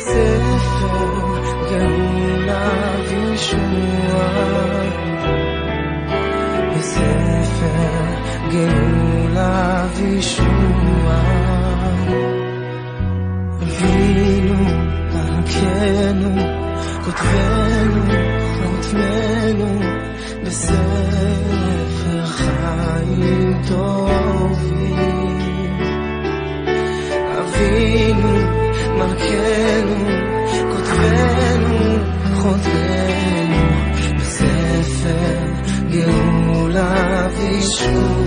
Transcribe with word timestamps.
as 0.00 0.06
if 0.06 0.66
gonna 1.68 2.30
Yeshua 3.10 4.30
בספר 6.76 8.04
גאולה 8.50 9.86
וישועה 9.94 11.22
אבינו, 13.62 14.64
מלכנו, 15.12 16.34
כותבנו, 17.04 18.04
חותמנו 18.56 19.80
בספר 20.44 22.26
חיים 22.26 23.62
טוב 23.68 24.29
Σαν 29.10 29.18
χαίνουν, 29.18 30.06
κοτβαίνουν, 30.72 32.02
χωθαίνουν 32.34 33.68
Με 34.16 34.22
θέφε 34.22 35.18
γεούλα 35.88 37.30
βυσούν 37.34 38.19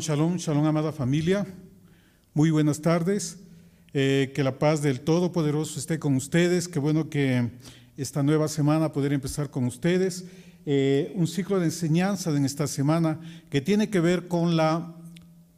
Shalom, 0.00 0.36
shalom, 0.36 0.64
amada 0.64 0.92
familia. 0.92 1.44
Muy 2.32 2.50
buenas 2.50 2.80
tardes. 2.80 3.38
Eh, 3.92 4.32
que 4.34 4.44
la 4.44 4.58
paz 4.58 4.80
del 4.80 5.00
Todopoderoso 5.00 5.78
esté 5.80 5.98
con 5.98 6.14
ustedes. 6.14 6.68
Qué 6.68 6.78
bueno 6.78 7.08
que 7.08 7.50
esta 7.96 8.22
nueva 8.22 8.46
semana 8.46 8.92
poder 8.92 9.12
empezar 9.12 9.50
con 9.50 9.64
ustedes. 9.64 10.24
Eh, 10.66 11.12
un 11.16 11.26
ciclo 11.26 11.58
de 11.58 11.64
enseñanza 11.64 12.30
en 12.30 12.44
esta 12.44 12.66
semana 12.66 13.18
que 13.50 13.60
tiene 13.60 13.90
que 13.90 13.98
ver 13.98 14.28
con, 14.28 14.56
la, 14.56 14.94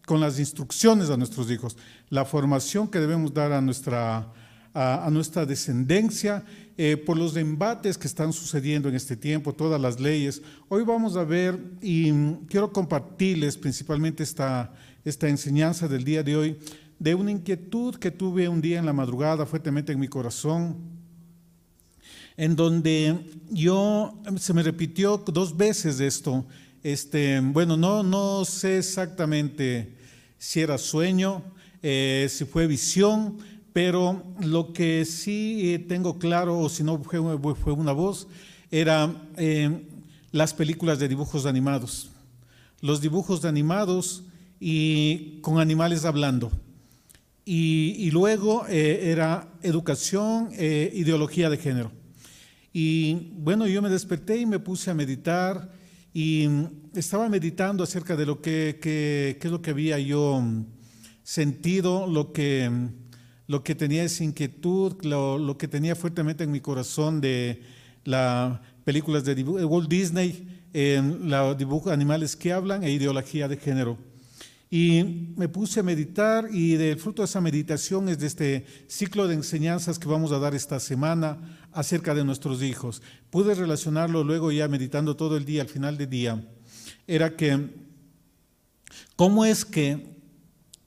con 0.06 0.20
las 0.20 0.38
instrucciones 0.38 1.10
a 1.10 1.16
nuestros 1.18 1.50
hijos, 1.50 1.76
la 2.08 2.24
formación 2.24 2.88
que 2.88 2.98
debemos 2.98 3.34
dar 3.34 3.52
a 3.52 3.60
nuestra, 3.60 4.32
a, 4.74 5.08
nuestra 5.10 5.44
descendencia 5.44 6.44
eh, 6.76 6.96
por 6.96 7.16
los 7.16 7.36
embates 7.36 7.98
que 7.98 8.06
están 8.06 8.32
sucediendo 8.32 8.88
en 8.88 8.94
este 8.94 9.16
tiempo, 9.16 9.52
todas 9.52 9.80
las 9.80 10.00
leyes. 10.00 10.42
Hoy 10.68 10.84
vamos 10.84 11.16
a 11.16 11.24
ver 11.24 11.58
y 11.82 12.12
quiero 12.48 12.72
compartirles 12.72 13.56
principalmente 13.56 14.22
esta, 14.22 14.72
esta 15.04 15.28
enseñanza 15.28 15.88
del 15.88 16.04
día 16.04 16.22
de 16.22 16.36
hoy 16.36 16.58
de 16.98 17.14
una 17.14 17.30
inquietud 17.30 17.96
que 17.96 18.10
tuve 18.10 18.48
un 18.48 18.60
día 18.60 18.78
en 18.78 18.86
la 18.86 18.92
madrugada 18.92 19.46
fuertemente 19.46 19.92
en 19.92 19.98
mi 19.98 20.08
corazón, 20.08 20.76
en 22.36 22.54
donde 22.54 23.18
yo 23.50 24.20
se 24.38 24.52
me 24.52 24.62
repitió 24.62 25.16
dos 25.16 25.56
veces 25.56 25.98
esto. 25.98 26.46
Este, 26.82 27.40
bueno, 27.40 27.76
no, 27.76 28.02
no 28.02 28.44
sé 28.44 28.78
exactamente 28.78 29.94
si 30.38 30.60
era 30.60 30.78
sueño, 30.78 31.42
eh, 31.82 32.26
si 32.30 32.44
fue 32.44 32.66
visión, 32.66 33.38
pero 33.72 34.24
lo 34.40 34.72
que 34.72 35.04
sí 35.04 35.72
eh, 35.74 35.78
tengo 35.78 36.18
claro, 36.18 36.58
o 36.58 36.68
si 36.68 36.82
no 36.82 37.02
fue, 37.02 37.20
fue 37.54 37.72
una 37.72 37.92
voz, 37.92 38.26
era 38.70 39.12
eh, 39.36 39.86
las 40.32 40.54
películas 40.54 40.98
de 40.98 41.08
dibujos 41.08 41.46
animados. 41.46 42.10
Los 42.80 43.00
dibujos 43.00 43.44
animados 43.44 44.24
y 44.60 45.40
con 45.40 45.58
animales 45.58 46.04
hablando. 46.04 46.50
Y, 47.44 47.96
y 47.98 48.10
luego 48.10 48.66
eh, 48.68 49.10
era 49.10 49.48
educación, 49.62 50.50
eh, 50.52 50.92
ideología 50.94 51.50
de 51.50 51.56
género. 51.56 51.90
Y 52.72 53.32
bueno, 53.32 53.66
yo 53.66 53.82
me 53.82 53.88
desperté 53.88 54.36
y 54.36 54.46
me 54.46 54.60
puse 54.60 54.90
a 54.90 54.94
meditar 54.94 55.72
y 56.14 56.48
estaba 56.94 57.28
meditando 57.28 57.82
acerca 57.82 58.14
de 58.14 58.26
lo 58.26 58.40
que, 58.40 58.78
que, 58.80 59.38
que 59.40 59.48
es 59.48 59.50
lo 59.50 59.62
que 59.62 59.70
había 59.70 59.98
yo 59.98 60.42
sentido, 61.24 62.06
lo 62.06 62.32
que, 62.32 62.70
lo 63.50 63.64
que 63.64 63.74
tenía 63.74 64.04
esa 64.04 64.22
inquietud, 64.22 65.02
lo, 65.02 65.36
lo 65.36 65.58
que 65.58 65.66
tenía 65.66 65.96
fuertemente 65.96 66.44
en 66.44 66.52
mi 66.52 66.60
corazón 66.60 67.20
de 67.20 67.60
las 68.04 68.60
películas 68.84 69.24
de 69.24 69.34
dibujo, 69.34 69.58
Walt 69.66 69.90
Disney, 69.90 70.62
en 70.72 71.28
los 71.28 71.58
dibujos 71.58 71.92
animales 71.92 72.36
que 72.36 72.52
hablan 72.52 72.84
e 72.84 72.92
ideología 72.92 73.48
de 73.48 73.56
género. 73.56 73.98
Y 74.70 75.32
me 75.36 75.48
puse 75.48 75.80
a 75.80 75.82
meditar 75.82 76.46
y 76.52 76.74
del 76.74 76.96
fruto 77.00 77.22
de 77.22 77.26
esa 77.26 77.40
meditación 77.40 78.08
es 78.08 78.20
de 78.20 78.28
este 78.28 78.66
ciclo 78.86 79.26
de 79.26 79.34
enseñanzas 79.34 79.98
que 79.98 80.06
vamos 80.06 80.30
a 80.30 80.38
dar 80.38 80.54
esta 80.54 80.78
semana 80.78 81.58
acerca 81.72 82.14
de 82.14 82.24
nuestros 82.24 82.62
hijos. 82.62 83.02
Pude 83.30 83.56
relacionarlo 83.56 84.22
luego 84.22 84.52
ya 84.52 84.68
meditando 84.68 85.16
todo 85.16 85.36
el 85.36 85.44
día, 85.44 85.62
al 85.62 85.68
final 85.68 85.98
del 85.98 86.08
día. 86.08 86.48
Era 87.04 87.34
que, 87.34 87.68
¿cómo 89.16 89.44
es 89.44 89.64
que 89.64 90.06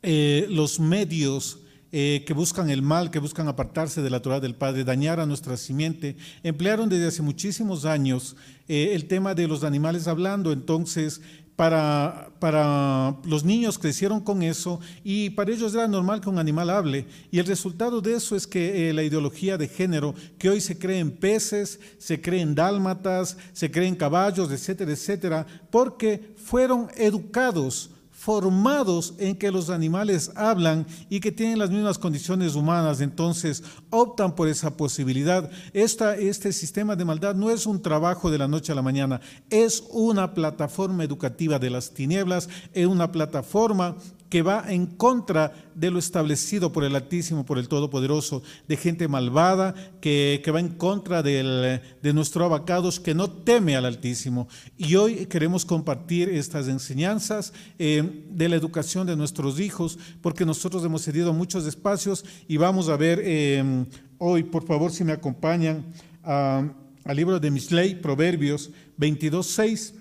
eh, 0.02 0.48
los 0.50 0.80
medios 0.80 1.60
eh, 1.96 2.24
que 2.26 2.34
buscan 2.34 2.72
el 2.72 2.82
mal, 2.82 3.12
que 3.12 3.20
buscan 3.20 3.48
apartarse 3.48 4.02
de 4.02 4.10
la 4.10 4.20
Torah 4.20 4.40
del 4.40 4.56
Padre, 4.56 4.84
dañar 4.84 5.20
a 5.20 5.28
nuestra 5.28 5.58
simiente, 5.58 6.18
emplearon 6.42 6.90
desde 6.90 7.06
hace 7.06 7.22
muchísimos 7.22 7.86
años 7.86 8.36
eh, 8.68 8.94
el 8.94 9.06
tema 9.06 9.36
de 9.36 9.48
los 9.48 9.64
animales 9.64 10.08
hablando. 10.08 10.52
Entonces, 10.52 11.22
para, 11.56 12.32
para, 12.40 13.16
los 13.26 13.44
niños 13.44 13.78
crecieron 13.78 14.22
con 14.22 14.42
eso 14.42 14.80
y 15.04 15.30
para 15.30 15.52
ellos 15.52 15.76
era 15.76 15.88
normal 15.88 16.20
que 16.20 16.30
un 16.30 16.40
animal 16.40 16.72
hable. 16.72 17.06
Y 17.30 17.38
el 17.38 17.46
resultado 17.46 18.02
de 18.02 18.16
eso 18.16 18.36
es 18.36 18.48
que 18.48 18.90
eh, 18.90 18.94
la 18.94 19.04
ideología 19.04 19.56
de 19.60 19.68
género, 19.68 20.16
que 20.40 20.50
hoy 20.50 20.62
se 20.62 20.80
cree 20.80 20.98
en 20.98 21.12
peces, 21.12 21.80
se 22.00 22.20
cree 22.20 22.42
en 22.42 22.56
dálmatas, 22.56 23.38
se 23.52 23.70
cree 23.70 23.88
en 23.88 23.96
caballos, 23.96 24.52
etcétera, 24.52 24.92
etcétera, 24.92 25.46
porque 25.70 26.34
fueron 26.38 26.88
educados 26.96 27.92
formados 28.24 29.16
en 29.18 29.36
que 29.36 29.52
los 29.52 29.70
animales 29.70 30.32
hablan 30.38 30.88
y 31.10 31.20
que 31.20 31.34
tienen 31.34 31.60
las 31.60 31.70
mismas 31.70 31.98
condiciones 31.98 32.56
humanas, 32.56 33.02
entonces 33.02 33.62
optan 33.90 34.34
por 34.34 34.48
esa 34.48 34.78
posibilidad. 34.78 35.52
Esta, 35.74 36.16
este 36.16 36.54
sistema 36.54 36.96
de 36.96 37.04
maldad 37.04 37.36
no 37.36 37.50
es 37.50 37.66
un 37.66 37.82
trabajo 37.82 38.32
de 38.32 38.38
la 38.38 38.48
noche 38.48 38.72
a 38.72 38.76
la 38.76 38.82
mañana, 38.82 39.20
es 39.50 39.84
una 39.90 40.34
plataforma 40.34 41.04
educativa 41.04 41.60
de 41.60 41.70
las 41.70 41.94
tinieblas, 41.94 42.48
es 42.72 42.88
una 42.88 43.12
plataforma 43.12 43.98
que 44.34 44.42
va 44.42 44.66
en 44.68 44.88
contra 44.88 45.54
de 45.76 45.92
lo 45.92 46.00
establecido 46.00 46.74
por 46.74 46.84
el 46.84 46.96
Altísimo, 46.96 47.46
por 47.46 47.60
el 47.60 47.68
Todopoderoso, 47.68 48.42
de 48.68 48.78
gente 48.78 49.08
malvada, 49.08 49.76
que, 50.02 50.42
que 50.44 50.50
va 50.50 50.60
en 50.60 50.70
contra 50.70 51.22
del, 51.22 51.80
de 52.02 52.14
nuestro 52.14 52.44
abacados, 52.44 53.00
que 53.00 53.14
no 53.14 53.30
teme 53.30 53.76
al 53.76 53.86
Altísimo. 53.86 54.48
Y 54.76 54.96
hoy 54.96 55.28
queremos 55.28 55.66
compartir 55.66 56.30
estas 56.30 56.68
enseñanzas 56.68 57.54
eh, 57.78 58.26
de 58.32 58.50
la 58.50 58.56
educación 58.56 59.06
de 59.06 59.16
nuestros 59.16 59.60
hijos, 59.60 60.00
porque 60.20 60.48
nosotros 60.48 60.84
hemos 60.84 61.04
cedido 61.04 61.32
muchos 61.32 61.68
espacios 61.68 62.26
y 62.48 62.58
vamos 62.58 62.90
a 62.90 62.98
ver 62.98 63.22
eh, 63.24 63.86
hoy, 64.18 64.42
por 64.42 64.66
favor, 64.66 64.92
si 64.92 65.04
me 65.04 65.12
acompañan 65.12 65.86
a, 66.24 66.68
al 67.04 67.16
libro 67.16 67.40
de 67.40 67.52
Misley, 67.52 67.94
Proverbios 67.94 68.72
22, 68.98 69.46
6. 69.46 69.94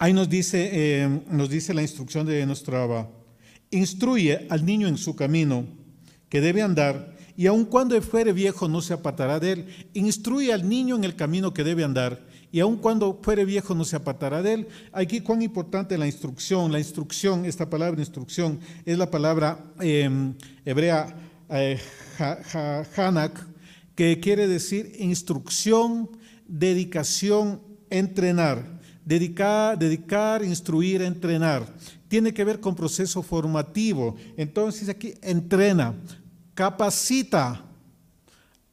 Ahí 0.00 0.12
nos 0.12 0.28
dice, 0.28 0.70
eh, 0.72 1.22
nos 1.28 1.50
dice 1.50 1.74
la 1.74 1.82
instrucción 1.82 2.24
de 2.24 2.46
nuestra. 2.46 3.08
Instruye 3.72 4.46
al 4.48 4.64
niño 4.64 4.86
en 4.86 4.96
su 4.96 5.16
camino 5.16 5.66
que 6.28 6.40
debe 6.40 6.62
andar, 6.62 7.16
y 7.36 7.46
aun 7.46 7.64
cuando 7.64 8.00
fuere 8.00 8.32
viejo 8.32 8.68
no 8.68 8.80
se 8.80 8.94
apartará 8.94 9.40
de 9.40 9.52
él. 9.52 9.66
Instruye 9.94 10.52
al 10.52 10.68
niño 10.68 10.94
en 10.94 11.02
el 11.02 11.16
camino 11.16 11.52
que 11.52 11.64
debe 11.64 11.82
andar, 11.82 12.24
y 12.52 12.60
aun 12.60 12.76
cuando 12.76 13.18
fuere 13.20 13.44
viejo 13.44 13.74
no 13.74 13.84
se 13.84 13.96
apartará 13.96 14.40
de 14.40 14.52
él. 14.52 14.68
Aquí 14.92 15.20
cuán 15.20 15.42
importante 15.42 15.98
la 15.98 16.06
instrucción. 16.06 16.70
La 16.70 16.78
instrucción, 16.78 17.44
esta 17.44 17.68
palabra 17.68 18.00
instrucción, 18.00 18.60
es 18.84 18.96
la 18.96 19.10
palabra 19.10 19.64
eh, 19.80 20.08
hebrea 20.64 21.12
eh, 21.50 21.80
hanak, 22.96 23.46
que 23.96 24.20
quiere 24.20 24.46
decir 24.46 24.92
instrucción, 25.00 26.08
dedicación, 26.46 27.60
entrenar 27.90 28.77
dedicar, 29.08 29.78
dedicar, 29.78 30.44
instruir, 30.44 31.00
entrenar. 31.00 31.66
Tiene 32.08 32.34
que 32.34 32.44
ver 32.44 32.60
con 32.60 32.74
proceso 32.74 33.22
formativo. 33.22 34.16
Entonces 34.36 34.90
aquí 34.90 35.14
entrena, 35.22 35.94
capacita 36.54 37.64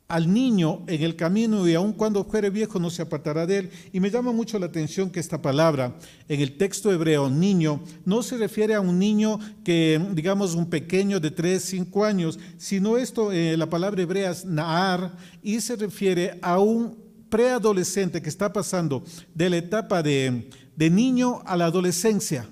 al 0.10 0.32
niño 0.32 0.84
en 0.88 1.02
el 1.02 1.16
camino 1.16 1.68
y 1.68 1.74
aun 1.74 1.94
cuando 1.94 2.24
fuere 2.26 2.50
viejo 2.50 2.80
no 2.80 2.90
se 2.90 3.02
apartará 3.02 3.48
de 3.48 3.60
él. 3.60 3.70
Y 3.94 4.02
me 4.02 4.12
llama 4.12 4.34
mucho 4.34 4.60
la 4.60 4.66
atención 4.66 5.10
que 5.10 5.22
esta 5.22 5.42
palabra 5.42 5.96
en 6.28 6.42
el 6.42 6.58
texto 6.58 6.92
hebreo, 6.92 7.30
niño, 7.30 7.82
no 8.04 8.22
se 8.22 8.38
refiere 8.38 8.76
a 8.76 8.82
un 8.82 9.00
niño 9.00 9.40
que, 9.64 10.02
digamos, 10.12 10.54
un 10.54 10.70
pequeño 10.70 11.22
de 11.22 11.32
3, 11.32 11.64
5 11.64 12.04
años, 12.04 12.38
sino 12.58 12.98
esto, 12.98 13.32
eh, 13.32 13.56
la 13.56 13.70
palabra 13.70 14.02
hebrea 14.02 14.32
es 14.32 14.44
naar 14.44 15.14
y 15.42 15.62
se 15.62 15.78
refiere 15.78 16.38
a 16.42 16.60
un 16.60 17.05
preadolescente 17.36 18.22
que 18.22 18.30
está 18.30 18.54
pasando 18.54 19.04
de 19.34 19.50
la 19.50 19.58
etapa 19.58 20.02
de, 20.02 20.50
de, 20.74 20.90
niño 20.90 21.42
a 21.46 21.58
la 21.58 21.66
adolescencia. 21.66 22.48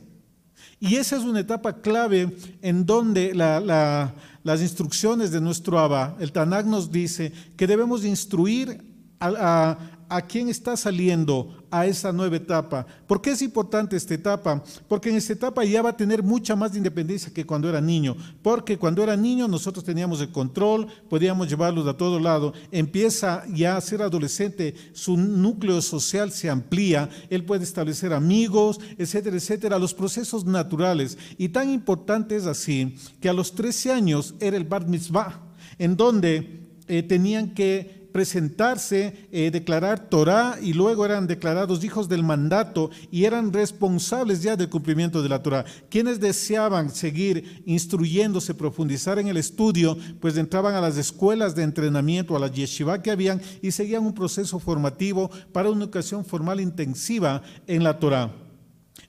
Y 0.78 0.98
esa 0.98 1.16
es 1.16 1.24
una 1.24 1.40
etapa 1.40 1.80
clave 1.80 2.36
en 2.62 2.86
donde 2.86 3.34
la, 3.34 3.62
la, 3.62 4.13
las 4.44 4.62
instrucciones 4.62 5.32
de 5.32 5.40
nuestro 5.40 5.80
Abba, 5.80 6.18
el 6.20 6.34
Tanakh 6.34 6.66
nos 6.66 6.92
dice 6.92 7.32
que 7.56 7.66
debemos 7.66 8.04
instruir 8.04 8.84
a, 9.22 9.78
a, 10.10 10.18
a 10.18 10.22
quién 10.24 10.50
está 10.50 10.75
saliendo 10.75 11.62
a 11.74 11.88
esa 11.88 12.13
nueva 12.13 12.36
etapa. 12.36 12.86
¿Por 13.08 13.20
qué 13.20 13.32
es 13.32 13.42
importante 13.42 13.96
esta 13.96 14.13
etapa? 14.13 14.63
Porque 14.88 15.10
en 15.10 15.15
esta 15.15 15.34
etapa 15.34 15.65
ya 15.65 15.82
va 15.82 15.89
a 15.89 15.98
tener 15.98 16.22
mucha 16.22 16.56
más 16.56 16.77
independencia 16.77 17.34
que 17.34 17.48
cuando 17.48 17.68
era 17.68 17.82
niño. 17.82 18.15
Porque 18.44 18.77
cuando 18.77 19.01
era 19.01 19.18
niño 19.18 19.48
nosotros 19.48 19.84
teníamos 19.84 20.22
el 20.22 20.32
control, 20.32 20.86
podíamos 21.10 21.50
llevarlos 21.50 21.88
a 21.88 21.98
todo 21.98 22.20
lado. 22.20 22.53
Empieza 22.72 23.44
ya 23.51 23.75
a 23.75 23.82
ser 23.82 24.03
adolescente, 24.03 24.75
su 24.94 25.18
núcleo 25.18 25.82
social 25.82 26.32
se 26.32 26.48
amplía, 26.48 27.10
él 27.32 27.44
puede 27.44 27.63
establecer 27.63 28.13
amigos, 28.13 28.80
etcétera, 29.00 29.38
etcétera, 29.38 29.80
los 29.80 29.96
procesos 29.96 30.46
naturales. 30.46 31.18
Y 31.39 31.50
tan 31.50 31.72
importante 31.72 32.36
es 32.36 32.46
así 32.46 32.98
que 33.20 33.30
a 33.30 33.34
los 33.34 33.56
13 33.56 33.94
años 33.94 34.36
era 34.39 34.58
el 34.58 34.65
Bar 34.65 34.88
Mitzvah, 34.88 35.42
en 35.80 35.98
donde 35.98 36.68
eh, 36.88 37.01
tenían 37.01 37.56
que 37.56 38.03
presentarse, 38.13 39.27
eh, 39.32 39.50
declarar 39.51 40.08
Torah 40.08 40.58
y 40.62 40.72
luego 40.72 41.03
eran 41.03 41.27
declarados 41.27 41.84
hijos 41.84 42.08
del 42.08 42.24
mandato 42.24 42.91
y 43.12 43.25
eran 43.25 43.51
responsables 43.51 44.41
ya 44.41 44.55
del 44.55 44.70
cumplimiento 44.70 45.22
de 45.22 45.29
la 45.29 45.43
Torah. 45.43 45.65
Quienes 45.89 46.20
deseaban 46.20 46.91
seguir 46.91 47.63
instruyéndose, 47.65 48.53
profundizar 48.53 49.20
en 49.20 49.27
el 49.27 49.38
estudio, 49.38 49.98
pues 50.22 50.38
entraban 50.38 50.75
a 50.75 50.82
las 50.82 50.96
escuelas 50.98 51.55
de 51.55 51.63
entrenamiento, 51.63 52.36
a 52.36 52.39
las 52.39 52.53
yeshiva 52.53 53.01
que 53.01 53.12
habían 53.12 53.41
y 53.62 53.72
seguían 53.72 54.05
un 54.05 54.13
proceso 54.13 54.60
formativo 54.60 55.29
para 55.51 55.72
una 55.72 55.84
educación 55.84 56.24
formal 56.24 56.62
intensiva 56.62 57.41
en 57.67 57.84
la 57.84 58.00
Torah. 58.00 58.32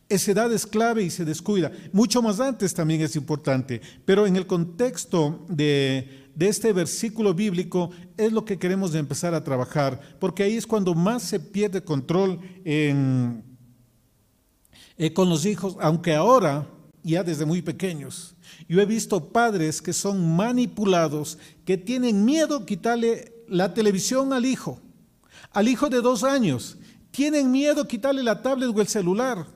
Esa 0.08 0.32
edad 0.32 0.52
es 0.52 0.66
clave 0.66 1.02
y 1.02 1.10
se 1.10 1.24
descuida. 1.24 1.72
Mucho 1.92 2.22
más 2.22 2.40
antes 2.40 2.74
también 2.74 3.00
es 3.00 3.16
importante, 3.16 3.80
pero 4.04 4.26
en 4.26 4.36
el 4.36 4.46
contexto 4.46 5.44
de, 5.48 6.23
de 6.34 6.48
este 6.48 6.72
versículo 6.72 7.34
bíblico 7.34 7.90
es 8.16 8.32
lo 8.32 8.44
que 8.44 8.58
queremos 8.58 8.94
empezar 8.94 9.34
a 9.34 9.44
trabajar, 9.44 10.00
porque 10.18 10.42
ahí 10.42 10.56
es 10.56 10.66
cuando 10.66 10.94
más 10.94 11.22
se 11.22 11.38
pierde 11.40 11.82
control 11.82 12.40
en, 12.64 13.44
eh, 14.96 15.12
con 15.12 15.28
los 15.28 15.46
hijos, 15.46 15.76
aunque 15.80 16.14
ahora, 16.14 16.66
ya 17.02 17.22
desde 17.22 17.44
muy 17.44 17.62
pequeños, 17.62 18.34
yo 18.68 18.80
he 18.80 18.86
visto 18.86 19.28
padres 19.28 19.80
que 19.80 19.92
son 19.92 20.36
manipulados, 20.36 21.38
que 21.64 21.76
tienen 21.76 22.24
miedo 22.24 22.64
quitarle 22.66 23.32
la 23.48 23.74
televisión 23.74 24.32
al 24.32 24.44
hijo, 24.44 24.80
al 25.52 25.68
hijo 25.68 25.88
de 25.88 26.00
dos 26.00 26.24
años, 26.24 26.78
tienen 27.10 27.50
miedo 27.50 27.86
quitarle 27.86 28.22
la 28.22 28.42
tablet 28.42 28.70
o 28.74 28.80
el 28.80 28.88
celular. 28.88 29.46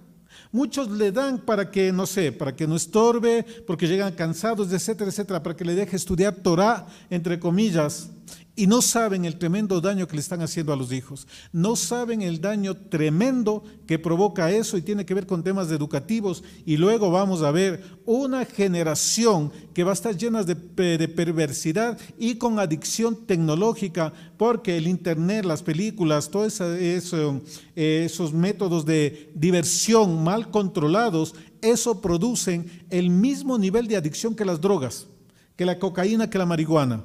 Muchos 0.50 0.90
le 0.90 1.12
dan 1.12 1.38
para 1.38 1.70
que, 1.70 1.92
no 1.92 2.06
sé, 2.06 2.32
para 2.32 2.56
que 2.56 2.66
no 2.66 2.76
estorbe, 2.76 3.44
porque 3.66 3.86
llegan 3.86 4.12
cansados, 4.14 4.72
etcétera, 4.72 5.10
etcétera, 5.10 5.42
para 5.42 5.54
que 5.54 5.64
le 5.64 5.74
deje 5.74 5.96
estudiar 5.96 6.34
Torah, 6.36 6.86
entre 7.10 7.38
comillas. 7.38 8.10
Y 8.58 8.66
no 8.66 8.82
saben 8.82 9.24
el 9.24 9.38
tremendo 9.38 9.80
daño 9.80 10.08
que 10.08 10.16
le 10.16 10.20
están 10.20 10.42
haciendo 10.42 10.72
a 10.72 10.76
los 10.76 10.90
hijos. 10.90 11.28
No 11.52 11.76
saben 11.76 12.22
el 12.22 12.40
daño 12.40 12.74
tremendo 12.74 13.62
que 13.86 14.00
provoca 14.00 14.50
eso 14.50 14.76
y 14.76 14.82
tiene 14.82 15.06
que 15.06 15.14
ver 15.14 15.28
con 15.28 15.44
temas 15.44 15.70
educativos. 15.70 16.42
Y 16.66 16.76
luego 16.76 17.08
vamos 17.12 17.42
a 17.42 17.52
ver 17.52 17.84
una 18.04 18.44
generación 18.44 19.52
que 19.72 19.84
va 19.84 19.90
a 19.90 19.94
estar 19.94 20.16
llena 20.16 20.42
de, 20.42 20.56
perversidad 20.56 21.96
y 22.18 22.34
con 22.34 22.58
adicción 22.58 23.26
tecnológica, 23.26 24.12
porque 24.36 24.76
el 24.76 24.88
Internet, 24.88 25.44
las 25.44 25.62
películas, 25.62 26.28
todos 26.28 26.60
eso, 26.60 27.40
esos 27.76 28.32
métodos 28.32 28.84
de 28.84 29.30
diversión 29.36 30.24
mal 30.24 30.50
controlados, 30.50 31.36
eso 31.62 32.00
producen 32.00 32.84
el 32.90 33.08
mismo 33.08 33.56
nivel 33.56 33.86
de 33.86 33.98
adicción 33.98 34.34
que 34.34 34.44
las 34.44 34.60
drogas, 34.60 35.06
que 35.54 35.64
la 35.64 35.78
cocaína, 35.78 36.28
que 36.28 36.38
la 36.38 36.46
marihuana 36.46 37.04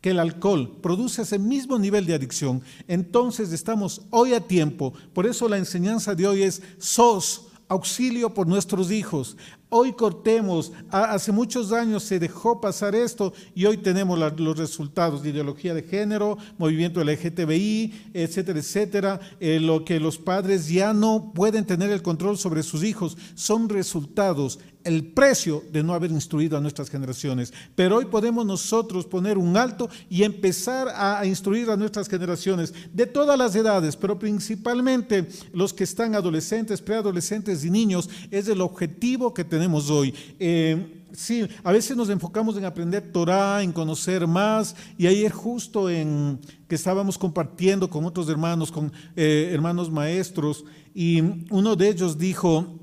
que 0.00 0.10
el 0.10 0.18
alcohol 0.18 0.78
produce 0.82 1.22
ese 1.22 1.38
mismo 1.38 1.78
nivel 1.78 2.06
de 2.06 2.14
adicción, 2.14 2.62
entonces 2.88 3.52
estamos 3.52 4.02
hoy 4.10 4.34
a 4.34 4.40
tiempo. 4.40 4.92
Por 5.12 5.26
eso 5.26 5.48
la 5.48 5.58
enseñanza 5.58 6.14
de 6.14 6.26
hoy 6.26 6.42
es 6.42 6.62
sos 6.78 7.46
auxilio 7.70 8.34
por 8.34 8.48
nuestros 8.48 8.90
hijos. 8.90 9.36
Hoy 9.68 9.92
cortemos, 9.92 10.72
hace 10.90 11.30
muchos 11.30 11.70
años 11.70 12.02
se 12.02 12.18
dejó 12.18 12.60
pasar 12.60 12.96
esto 12.96 13.32
y 13.54 13.66
hoy 13.66 13.76
tenemos 13.76 14.18
los 14.18 14.58
resultados 14.58 15.22
de 15.22 15.30
ideología 15.30 15.72
de 15.72 15.84
género, 15.84 16.36
movimiento 16.58 17.04
LGTBI, 17.04 18.10
etcétera, 18.12 18.58
etcétera, 18.58 19.20
eh, 19.38 19.60
lo 19.60 19.84
que 19.84 20.00
los 20.00 20.18
padres 20.18 20.68
ya 20.68 20.92
no 20.92 21.32
pueden 21.32 21.64
tener 21.64 21.90
el 21.90 22.02
control 22.02 22.36
sobre 22.36 22.64
sus 22.64 22.82
hijos, 22.82 23.16
son 23.36 23.68
resultados 23.68 24.58
el 24.84 25.04
precio 25.12 25.62
de 25.72 25.82
no 25.82 25.94
haber 25.94 26.10
instruido 26.10 26.56
a 26.56 26.60
nuestras 26.60 26.88
generaciones. 26.88 27.52
Pero 27.74 27.96
hoy 27.96 28.06
podemos 28.06 28.46
nosotros 28.46 29.04
poner 29.06 29.38
un 29.38 29.56
alto 29.56 29.88
y 30.08 30.22
empezar 30.22 30.88
a, 30.94 31.24
instruir 31.26 31.70
a 31.70 31.76
nuestras 31.76 32.08
generaciones 32.08 32.72
de 32.92 33.06
todas 33.06 33.38
las 33.38 33.54
edades, 33.54 33.96
pero 33.96 34.18
principalmente 34.18 35.26
los 35.52 35.72
que 35.72 35.84
están 35.84 36.14
adolescentes, 36.14 36.80
preadolescentes 36.80 37.64
y 37.64 37.70
niños, 37.70 38.08
es 38.30 38.48
el 38.48 38.60
objetivo 38.60 39.34
que 39.34 39.44
tenemos 39.44 39.90
hoy. 39.90 40.14
Eh, 40.38 41.04
sí, 41.12 41.46
a 41.62 41.72
veces 41.72 41.96
nos 41.96 42.08
enfocamos 42.08 42.56
en 42.56 42.64
aprender 42.64 43.12
Torah, 43.12 43.62
en 43.62 43.72
conocer 43.72 44.26
más, 44.26 44.74
y 44.96 45.06
ayer 45.06 45.32
justo 45.32 45.90
en 45.90 46.40
que 46.68 46.74
estábamos 46.74 47.18
compartiendo 47.18 47.90
con 47.90 48.04
otros 48.04 48.28
hermanos, 48.28 48.70
con 48.70 48.92
eh, 49.16 49.50
hermanos 49.52 49.90
maestros, 49.90 50.64
y 50.94 51.20
uno 51.50 51.76
de 51.76 51.88
ellos 51.88 52.18
dijo, 52.18 52.80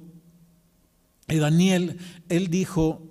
Daniel, 1.35 1.97
él 2.29 2.47
dijo, 2.47 3.01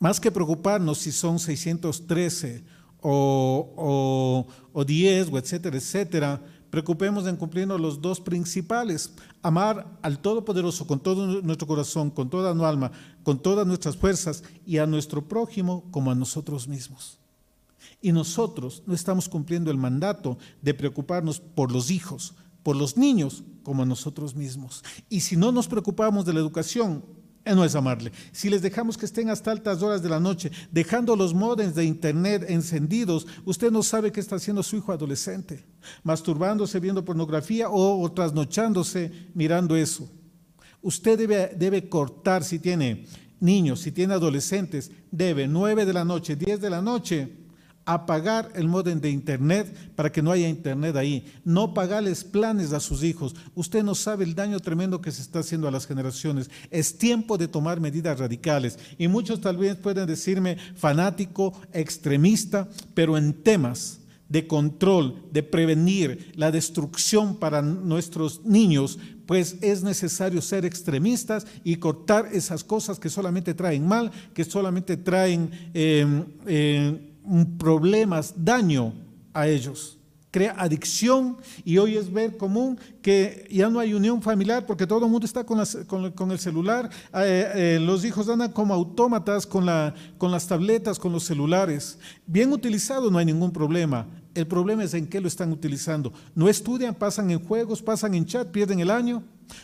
más 0.00 0.18
que 0.18 0.32
preocuparnos 0.32 0.98
si 0.98 1.12
son 1.12 1.38
613 1.38 2.64
o, 3.00 4.46
o, 4.72 4.84
10 4.84 5.28
o 5.32 5.38
etcétera, 5.38 5.76
etcétera, 5.76 6.42
preocupemos 6.68 7.26
en 7.28 7.36
cumplir 7.36 7.68
los 7.68 8.02
dos 8.02 8.20
principales, 8.20 9.12
amar 9.42 9.86
al 10.02 10.18
Todopoderoso 10.18 10.88
con 10.88 10.98
todo 10.98 11.40
nuestro 11.40 11.68
corazón, 11.68 12.10
con 12.10 12.28
toda 12.28 12.52
nuestra 12.52 12.68
alma, 12.68 12.92
con 13.22 13.38
todas 13.38 13.64
nuestras 13.64 13.96
fuerzas 13.96 14.42
y 14.66 14.78
a 14.78 14.86
nuestro 14.86 15.22
prójimo 15.22 15.84
como 15.92 16.10
a 16.10 16.16
nosotros 16.16 16.66
mismos. 16.66 17.18
Y 18.02 18.10
nosotros 18.10 18.82
no 18.86 18.94
estamos 18.94 19.28
cumpliendo 19.28 19.70
el 19.70 19.78
mandato 19.78 20.36
de 20.60 20.74
preocuparnos 20.74 21.38
por 21.38 21.70
los 21.70 21.92
hijos, 21.92 22.34
por 22.66 22.74
los 22.74 22.96
niños 22.96 23.44
como 23.62 23.84
a 23.84 23.86
nosotros 23.86 24.34
mismos. 24.34 24.82
Y 25.08 25.20
si 25.20 25.36
no 25.36 25.52
nos 25.52 25.68
preocupamos 25.68 26.26
de 26.26 26.32
la 26.32 26.40
educación, 26.40 27.04
eh, 27.44 27.54
no 27.54 27.64
es 27.64 27.76
amarle. 27.76 28.10
Si 28.32 28.50
les 28.50 28.60
dejamos 28.60 28.98
que 28.98 29.06
estén 29.06 29.30
hasta 29.30 29.52
altas 29.52 29.82
horas 29.82 30.02
de 30.02 30.08
la 30.08 30.18
noche, 30.18 30.50
dejando 30.72 31.14
los 31.14 31.32
modems 31.32 31.76
de 31.76 31.84
internet 31.84 32.44
encendidos, 32.48 33.28
usted 33.44 33.70
no 33.70 33.84
sabe 33.84 34.10
qué 34.10 34.18
está 34.18 34.34
haciendo 34.34 34.64
su 34.64 34.78
hijo 34.78 34.90
adolescente, 34.90 35.64
masturbándose, 36.02 36.80
viendo 36.80 37.04
pornografía 37.04 37.70
o, 37.70 38.10
trasnochándose 38.10 39.12
mirando 39.32 39.76
eso. 39.76 40.10
Usted 40.82 41.16
debe, 41.16 41.54
debe 41.56 41.88
cortar 41.88 42.42
si 42.42 42.58
tiene 42.58 43.06
niños, 43.38 43.78
si 43.78 43.92
tiene 43.92 44.14
adolescentes, 44.14 44.90
debe 45.12 45.46
9 45.46 45.86
de 45.86 45.92
la 45.92 46.04
noche, 46.04 46.34
10 46.34 46.60
de 46.60 46.70
la 46.70 46.82
noche, 46.82 47.45
apagar 47.86 48.50
el 48.56 48.66
modem 48.66 49.00
de 49.00 49.10
internet 49.10 49.72
para 49.94 50.10
que 50.10 50.20
no 50.20 50.32
haya 50.32 50.48
internet 50.48 50.96
ahí, 50.96 51.24
no 51.44 51.72
pagarles 51.72 52.24
planes 52.24 52.72
a 52.72 52.80
sus 52.80 53.04
hijos. 53.04 53.34
Usted 53.54 53.84
no 53.84 53.94
sabe 53.94 54.24
el 54.24 54.34
daño 54.34 54.58
tremendo 54.58 55.00
que 55.00 55.12
se 55.12 55.22
está 55.22 55.38
haciendo 55.38 55.68
a 55.68 55.70
las 55.70 55.86
generaciones. 55.86 56.50
Es 56.70 56.98
tiempo 56.98 57.38
de 57.38 57.48
tomar 57.48 57.80
medidas 57.80 58.18
radicales. 58.18 58.78
Y 58.98 59.06
muchos 59.06 59.40
tal 59.40 59.56
vez 59.56 59.76
pueden 59.76 60.06
decirme 60.06 60.56
fanático, 60.74 61.54
extremista, 61.72 62.68
pero 62.92 63.16
en 63.16 63.32
temas 63.32 64.00
de 64.28 64.48
control, 64.48 65.22
de 65.30 65.44
prevenir 65.44 66.32
la 66.34 66.50
destrucción 66.50 67.36
para 67.36 67.62
nuestros 67.62 68.44
niños, 68.44 68.98
pues 69.26 69.56
es 69.60 69.84
necesario 69.84 70.42
ser 70.42 70.64
extremistas 70.64 71.46
y 71.62 71.76
cortar 71.76 72.30
esas 72.32 72.64
cosas 72.64 72.98
que 72.98 73.08
solamente 73.08 73.54
traen 73.54 73.86
mal, 73.86 74.10
que 74.34 74.44
solamente 74.44 74.96
traen... 74.96 75.50
Eh, 75.72 76.24
eh, 76.46 77.12
problemas, 77.58 78.34
daño 78.36 78.92
a 79.32 79.46
ellos. 79.48 79.98
Crea 80.30 80.54
adicción 80.58 81.38
y 81.64 81.78
hoy 81.78 81.96
es 81.96 82.12
ver 82.12 82.36
común 82.36 82.78
que 83.00 83.48
ya 83.50 83.70
no 83.70 83.78
hay 83.78 83.94
unión 83.94 84.20
familiar 84.20 84.66
porque 84.66 84.86
todo 84.86 85.06
el 85.06 85.10
mundo 85.10 85.24
está 85.24 85.44
con, 85.44 85.64
con, 85.86 86.30
el 86.30 86.38
celular. 86.38 86.90
Eh, 87.14 87.52
eh, 87.54 87.78
los 87.80 88.04
hijos 88.04 88.28
andan 88.28 88.52
como 88.52 88.74
autómatas 88.74 89.46
con, 89.46 89.64
la, 89.64 89.94
con 90.18 90.30
las 90.30 90.46
tabletas, 90.46 90.98
con 90.98 91.12
los 91.12 91.24
celulares. 91.24 91.98
Bien 92.26 92.52
utilizado 92.52 93.10
no 93.10 93.16
hay 93.16 93.24
ningún 93.24 93.50
problema. 93.50 94.06
El 94.34 94.46
problema 94.46 94.84
es 94.84 94.92
en 94.92 95.06
qué 95.06 95.20
lo 95.20 95.28
están 95.28 95.52
utilizando. 95.52 96.12
No 96.34 96.50
estudian, 96.50 96.94
pasan 96.94 97.30
en 97.30 97.42
juegos, 97.42 97.80
pasan 97.80 98.14
en 98.14 98.26
chat, 98.26 98.48
pierden 98.48 98.80
el 98.80 98.90
año. 98.90 99.22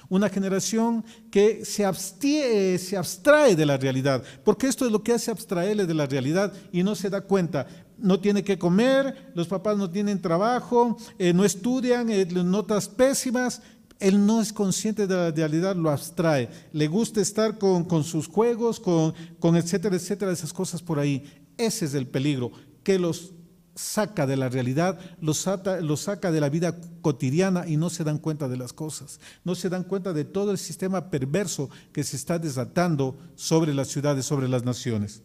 Una 0.08 0.28
generación 0.28 1.04
que 1.30 1.64
se, 1.64 1.84
abstiene, 1.84 2.78
se 2.78 2.96
abstrae 2.96 3.56
de 3.56 3.66
la 3.66 3.76
realidad, 3.76 4.22
porque 4.44 4.66
esto 4.66 4.86
es 4.86 4.92
lo 4.92 5.02
que 5.02 5.12
hace 5.12 5.30
abstraerle 5.30 5.86
de 5.86 5.94
la 5.94 6.06
realidad 6.06 6.52
y 6.72 6.82
no 6.82 6.94
se 6.94 7.10
da 7.10 7.20
cuenta. 7.20 7.66
No 7.98 8.18
tiene 8.20 8.42
que 8.42 8.58
comer, 8.58 9.32
los 9.34 9.46
papás 9.46 9.76
no 9.76 9.90
tienen 9.90 10.20
trabajo, 10.20 10.96
eh, 11.18 11.32
no 11.32 11.44
estudian, 11.44 12.10
eh, 12.10 12.26
notas 12.26 12.88
pésimas. 12.88 13.62
Él 14.00 14.26
no 14.26 14.40
es 14.40 14.52
consciente 14.52 15.06
de 15.06 15.14
la 15.14 15.30
realidad, 15.30 15.76
lo 15.76 15.88
abstrae. 15.88 16.48
Le 16.72 16.88
gusta 16.88 17.20
estar 17.20 17.58
con, 17.58 17.84
con 17.84 18.02
sus 18.02 18.26
juegos, 18.26 18.80
con, 18.80 19.14
con 19.38 19.54
etcétera, 19.54 19.94
etcétera, 19.94 20.32
esas 20.32 20.52
cosas 20.52 20.82
por 20.82 20.98
ahí. 20.98 21.24
Ese 21.56 21.84
es 21.84 21.94
el 21.94 22.08
peligro, 22.08 22.50
que 22.82 22.98
los 22.98 23.32
saca 23.74 24.26
de 24.26 24.36
la 24.36 24.48
realidad, 24.48 24.98
los 25.20 25.38
saca, 25.38 26.32
de 26.32 26.40
la 26.40 26.48
vida 26.48 26.78
cotidiana 27.00 27.66
y 27.66 27.76
no 27.76 27.90
se 27.90 28.04
dan 28.04 28.18
cuenta 28.18 28.48
de 28.48 28.56
las 28.56 28.72
cosas, 28.72 29.20
no 29.44 29.54
se 29.54 29.68
dan 29.68 29.84
cuenta 29.84 30.12
de 30.12 30.24
todo 30.24 30.50
el 30.50 30.58
sistema 30.58 31.10
perverso 31.10 31.70
que 31.92 32.04
se 32.04 32.16
está 32.16 32.38
desatando 32.38 33.16
sobre 33.34 33.74
las 33.74 33.88
ciudades, 33.88 34.26
sobre 34.26 34.48
las 34.48 34.64
naciones. 34.64 35.22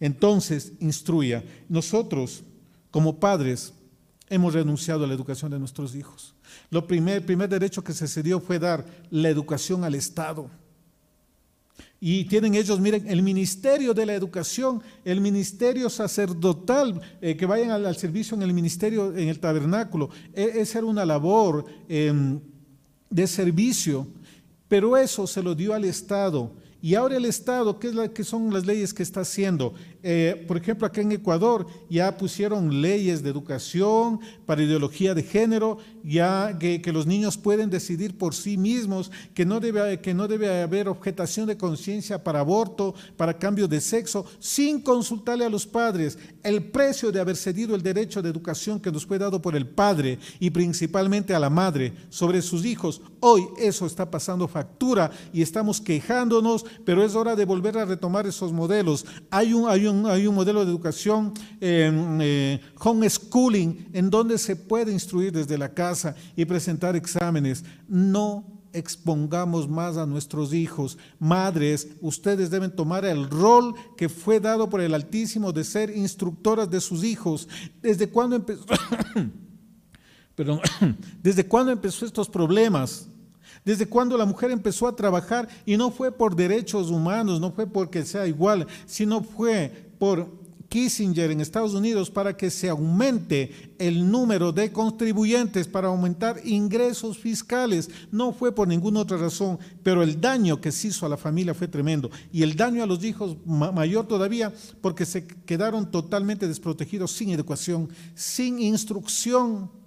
Entonces, 0.00 0.72
instruya. 0.80 1.44
Nosotros, 1.68 2.42
como 2.90 3.20
padres, 3.20 3.74
hemos 4.28 4.54
renunciado 4.54 5.04
a 5.04 5.06
la 5.06 5.14
educación 5.14 5.50
de 5.50 5.58
nuestros 5.58 5.94
hijos. 5.94 6.34
Lo 6.70 6.86
primer, 6.86 7.16
el 7.18 7.24
primer 7.24 7.48
derecho 7.48 7.84
que 7.84 7.92
se 7.92 8.08
cedió 8.08 8.40
fue 8.40 8.58
dar 8.58 8.84
la 9.10 9.28
educación 9.28 9.84
al 9.84 9.94
Estado. 9.94 10.50
Y 12.04 12.24
tienen 12.24 12.56
ellos, 12.56 12.80
miren, 12.80 13.06
el 13.06 13.22
ministerio 13.22 13.94
de 13.94 14.04
la 14.04 14.12
educación, 14.12 14.82
el 15.04 15.20
ministerio 15.20 15.88
sacerdotal, 15.88 17.00
eh, 17.20 17.36
que 17.36 17.46
vayan 17.46 17.70
al, 17.70 17.94
servicio 17.94 18.36
en 18.36 18.42
el 18.42 18.52
ministerio, 18.52 19.16
en 19.16 19.28
el 19.28 19.38
tabernáculo. 19.38 20.10
E, 20.34 20.50
esa 20.56 20.78
era 20.78 20.88
una 20.88 21.06
labor 21.06 21.64
em, 21.88 22.40
de 23.08 23.26
servicio, 23.28 24.08
pero 24.66 24.96
eso 24.96 25.28
se 25.28 25.44
lo 25.44 25.54
dio 25.54 25.74
al 25.74 25.84
Estado 25.84 26.50
Y 26.80 26.96
ahora 26.96 27.16
el 27.16 27.24
Estado, 27.24 27.78
¿qué, 27.78 27.90
es 27.90 28.10
qué 28.10 28.24
son 28.24 28.52
las 28.52 28.66
leyes 28.66 28.92
que 28.92 29.04
está 29.04 29.20
haciendo? 29.20 29.72
Eh, 30.02 30.44
por 30.48 30.56
ejemplo, 30.56 30.86
acá 30.86 31.00
en 31.00 31.12
Ecuador 31.12 31.66
ya 31.88 32.16
pusieron 32.16 32.80
leyes 32.80 33.22
de 33.22 33.30
educación 33.30 34.20
para 34.46 34.62
ideología 34.62 35.14
de 35.14 35.22
género, 35.22 35.78
ya 36.02 36.58
que, 36.58 36.80
los 36.92 37.06
niños 37.06 37.38
pueden 37.38 37.70
decidir 37.70 38.18
por 38.18 38.34
sí 38.34 38.58
mismos, 38.58 39.10
que 39.32 39.46
no 39.46 39.60
debe, 39.60 40.00
que 40.00 40.12
no 40.12 40.28
debe 40.28 40.62
haber 40.62 40.88
objetación 40.88 41.46
de 41.46 41.56
conciencia 41.56 42.22
para 42.22 42.40
aborto, 42.40 42.94
para 43.16 43.38
cambio 43.38 43.66
de 43.66 43.80
sexo, 43.80 44.26
sin 44.38 44.80
consultarle 44.80 45.44
a 45.44 45.50
los 45.50 45.66
padres. 45.66 46.18
El 46.42 46.64
precio 46.64 47.10
de 47.12 47.20
haber 47.20 47.36
cedido 47.36 47.74
el 47.74 47.82
derecho 47.82 48.20
de 48.20 48.28
educación 48.28 48.80
que 48.80 48.92
nos 48.92 49.06
fue 49.06 49.18
dado 49.18 49.40
por 49.40 49.56
el 49.56 49.66
padre 49.66 50.18
y 50.40 50.50
principalmente 50.50 51.34
a 51.34 51.38
la 51.38 51.50
madre 51.50 51.92
sobre 52.10 52.42
sus 52.42 52.64
hijos, 52.64 53.00
hoy 53.20 53.46
eso 53.56 53.86
está 53.86 54.10
pasando 54.10 54.48
factura 54.48 55.10
y 55.32 55.42
estamos 55.42 55.80
quejándonos, 55.80 56.64
pero 56.84 57.04
es 57.04 57.14
hora 57.14 57.36
de 57.36 57.44
volver 57.44 57.78
a 57.78 57.84
retomar 57.84 58.26
esos 58.26 58.52
modelos. 58.52 59.06
Hay 59.30 59.52
un, 59.52 59.68
hay 59.68 59.86
un, 59.86 59.91
hay 60.06 60.26
un 60.26 60.34
modelo 60.34 60.64
de 60.64 60.70
educación 60.70 61.32
eh, 61.60 61.90
eh, 62.20 62.60
homeschooling 62.78 63.90
en 63.92 64.10
donde 64.10 64.38
se 64.38 64.56
puede 64.56 64.92
instruir 64.92 65.32
desde 65.32 65.58
la 65.58 65.72
casa 65.72 66.14
y 66.36 66.44
presentar 66.44 66.96
exámenes. 66.96 67.64
No 67.88 68.44
expongamos 68.72 69.68
más 69.68 69.96
a 69.96 70.06
nuestros 70.06 70.52
hijos. 70.52 70.98
Madres, 71.18 71.88
ustedes 72.00 72.50
deben 72.50 72.74
tomar 72.74 73.04
el 73.04 73.28
rol 73.28 73.74
que 73.96 74.08
fue 74.08 74.40
dado 74.40 74.68
por 74.68 74.80
el 74.80 74.94
Altísimo 74.94 75.52
de 75.52 75.64
ser 75.64 75.96
instructoras 75.96 76.70
de 76.70 76.80
sus 76.80 77.04
hijos. 77.04 77.48
¿Desde 77.80 78.08
cuándo 78.08 78.36
empezó? 78.36 78.64
Perdón, 80.34 80.60
¿desde 81.22 81.46
cuándo 81.46 81.72
empezó 81.72 82.06
estos 82.06 82.28
problemas? 82.28 83.08
Desde 83.64 83.86
cuando 83.86 84.18
la 84.18 84.26
mujer 84.26 84.50
empezó 84.50 84.88
a 84.88 84.96
trabajar 84.96 85.48
y 85.64 85.76
no 85.76 85.90
fue 85.90 86.10
por 86.10 86.34
derechos 86.34 86.90
humanos, 86.90 87.40
no 87.40 87.52
fue 87.52 87.66
porque 87.66 88.04
sea 88.04 88.26
igual, 88.26 88.66
sino 88.86 89.22
fue 89.22 89.90
por 89.98 90.42
Kissinger 90.72 91.30
en 91.30 91.42
Estados 91.42 91.74
Unidos 91.74 92.10
para 92.10 92.34
que 92.34 92.48
se 92.48 92.70
aumente 92.70 93.74
el 93.78 94.10
número 94.10 94.52
de 94.52 94.72
contribuyentes, 94.72 95.68
para 95.68 95.88
aumentar 95.88 96.40
ingresos 96.44 97.18
fiscales. 97.18 97.90
No 98.10 98.32
fue 98.32 98.52
por 98.52 98.66
ninguna 98.66 99.00
otra 99.00 99.18
razón, 99.18 99.58
pero 99.82 100.02
el 100.02 100.18
daño 100.18 100.62
que 100.62 100.72
se 100.72 100.88
hizo 100.88 101.04
a 101.04 101.10
la 101.10 101.18
familia 101.18 101.52
fue 101.52 101.68
tremendo. 101.68 102.10
Y 102.32 102.42
el 102.42 102.56
daño 102.56 102.82
a 102.82 102.86
los 102.86 103.04
hijos 103.04 103.36
mayor 103.44 104.08
todavía 104.08 104.50
porque 104.80 105.04
se 105.04 105.26
quedaron 105.26 105.90
totalmente 105.90 106.48
desprotegidos 106.48 107.12
sin 107.12 107.28
educación, 107.28 107.90
sin 108.14 108.58
instrucción. 108.58 109.81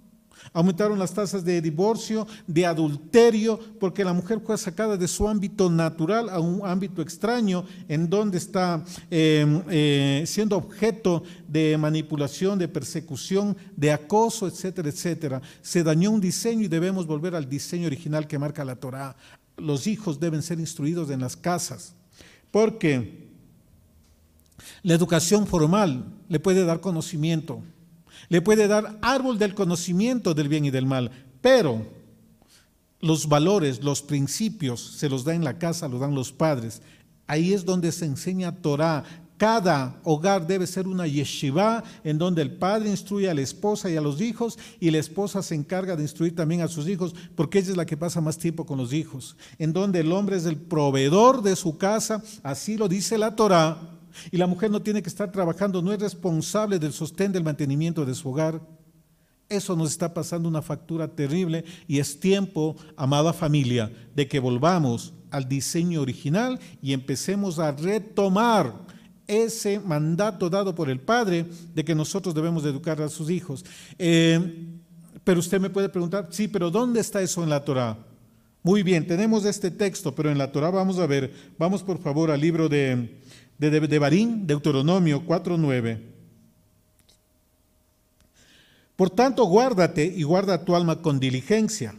Aumentaron 0.54 1.00
las 1.00 1.14
tasas 1.14 1.44
de 1.44 1.62
divorcio, 1.62 2.28
de 2.48 2.66
adulterio, 2.66 3.60
porque 3.80 4.04
la 4.04 4.14
mujer 4.14 4.42
fue 4.46 4.58
sacada 4.58 4.98
de 4.98 5.08
su 5.08 5.28
ámbito 5.28 5.70
natural 5.70 6.30
a 6.30 6.40
un 6.40 6.62
ámbito 6.66 7.02
extraño, 7.02 7.66
en 7.88 8.10
donde 8.10 8.38
está 8.38 8.84
eh, 9.12 9.62
eh, 9.70 10.24
siendo 10.26 10.58
objeto 10.58 11.24
de 11.48 11.78
manipulación, 11.78 12.60
de 12.60 12.68
persecución, 12.68 13.56
de 13.76 13.92
acoso, 13.92 14.48
etcétera, 14.48 14.90
etcétera. 14.90 15.42
Se 15.62 15.84
dañó 15.84 16.12
un 16.12 16.22
diseño 16.22 16.64
y 16.64 16.68
debemos 16.68 17.06
volver 17.06 17.36
al 17.36 17.50
diseño 17.50 17.88
original 17.88 18.28
que 18.28 18.40
marca 18.40 18.66
la 18.66 18.76
Torá. 18.76 19.16
Los 19.58 19.88
hijos 19.88 20.20
deben 20.20 20.42
ser 20.42 20.60
instruidos 20.60 21.10
en 21.10 21.22
las 21.22 21.36
casas, 21.36 21.96
porque 22.52 23.26
la 24.84 24.94
educación 24.94 25.48
formal 25.48 26.06
le 26.28 26.40
puede 26.40 26.66
dar 26.66 26.80
conocimiento 26.82 27.62
le 28.30 28.42
puede 28.42 28.68
dar 28.68 28.98
árbol 29.02 29.38
del 29.38 29.54
conocimiento 29.54 30.34
del 30.34 30.50
bien 30.50 30.66
y 30.66 30.72
del 30.72 30.86
mal, 30.86 31.12
pero 31.42 31.86
los 33.06 33.28
valores, 33.28 33.84
los 33.84 34.02
principios 34.02 34.82
se 34.82 35.10
los 35.10 35.24
da 35.24 35.36
en 35.36 35.44
la 35.44 35.58
casa, 35.60 35.88
los 35.88 36.00
dan 36.00 36.16
los 36.16 36.32
padres. 36.32 36.82
Ahí 37.28 37.54
es 37.54 37.66
donde 37.66 37.92
se 37.92 38.06
enseña 38.06 38.56
Torah. 38.56 39.04
Cada 39.38 40.00
hogar 40.04 40.48
debe 40.48 40.66
ser 40.66 40.88
una 40.88 41.06
yeshiva 41.06 41.84
en 42.06 42.18
donde 42.18 42.42
el 42.42 42.56
padre 42.56 42.90
instruye 42.90 43.30
a 43.30 43.34
la 43.34 43.42
esposa 43.42 43.90
y 43.90 43.98
a 43.98 44.02
los 44.02 44.22
hijos 44.22 44.58
y 44.80 44.92
la 44.92 45.00
esposa 45.00 45.44
se 45.44 45.56
encarga 45.56 45.98
de 45.98 46.04
instruir 46.04 46.34
también 46.34 46.62
a 46.62 46.70
sus 46.70 46.88
hijos 46.88 47.14
porque 47.36 47.60
ella 47.60 47.72
es 47.72 47.78
la 47.78 47.86
que 47.86 47.98
pasa 47.98 48.22
más 48.22 48.38
tiempo 48.38 48.66
con 48.66 48.78
los 48.78 48.94
hijos. 48.94 49.36
En 49.60 49.74
donde 49.74 50.00
el 50.00 50.12
hombre 50.14 50.38
es 50.38 50.46
el 50.46 50.56
proveedor 50.56 51.42
de 51.44 51.58
su 51.58 51.78
casa, 51.78 52.24
así 52.44 52.78
lo 52.78 52.88
dice 52.88 53.18
la 53.18 53.36
Torah 53.36 53.95
y 54.32 54.38
la 54.38 54.48
mujer 54.48 54.72
no 54.72 54.82
tiene 54.82 55.02
que 55.02 55.10
estar 55.10 55.32
trabajando, 55.32 55.82
no 55.82 55.92
es 55.94 56.00
responsable 56.00 56.80
del 56.80 56.94
sostén 56.94 57.32
del 57.32 57.44
mantenimiento 57.44 58.06
de 58.06 58.16
su 58.16 58.30
hogar. 58.30 58.62
Eso 59.48 59.76
nos 59.76 59.92
está 59.92 60.14
pasando 60.14 60.50
una 60.50 60.62
factura 60.62 61.08
terrible 61.08 61.66
y 61.88 62.00
es 62.00 62.20
tiempo, 62.20 62.76
amada 62.98 63.32
familia, 63.32 63.92
de 64.16 64.28
que 64.28 64.40
volvamos 64.40 65.14
al 65.30 65.48
diseño 65.48 66.02
original 66.02 66.60
y 66.82 66.94
empecemos 66.94 67.60
a 67.60 67.72
retomar 67.72 68.74
ese 69.28 69.80
mandato 69.80 70.50
dado 70.50 70.74
por 70.74 70.90
el 70.90 71.00
Padre 71.00 71.46
de 71.74 71.84
que 71.84 71.96
nosotros 71.96 72.34
debemos 72.34 72.66
educar 72.66 73.02
a 73.02 73.10
sus 73.10 73.30
hijos. 73.30 73.66
Eh, 73.98 74.68
pero 75.24 75.40
usted 75.40 75.60
me 75.60 75.70
puede 75.70 75.90
preguntar, 75.90 76.28
sí, 76.30 76.48
pero 76.48 76.70
¿dónde 76.70 77.00
está 77.00 77.22
eso 77.22 77.44
en 77.44 77.50
la 77.50 77.64
Torah? 77.64 77.98
Muy 78.62 78.84
bien, 78.84 79.06
tenemos 79.06 79.46
este 79.46 79.70
texto, 79.70 80.16
pero 80.16 80.32
en 80.32 80.38
la 80.38 80.52
Torah 80.52 80.72
vamos 80.72 80.98
a 81.00 81.06
ver, 81.06 81.32
vamos 81.58 81.84
por 81.84 82.00
favor 82.00 82.32
al 82.32 82.42
libro 82.42 82.70
de, 82.70 83.22
de, 83.58 83.70
Deuteronomio 83.80 85.26
4.9. 85.26 86.02
Por 88.96 89.10
tanto, 89.10 89.44
guárdate 89.46 90.06
y 90.06 90.24
guarda 90.24 90.64
tu 90.64 90.76
alma 90.76 91.02
con 91.02 91.20
diligencia, 91.20 91.96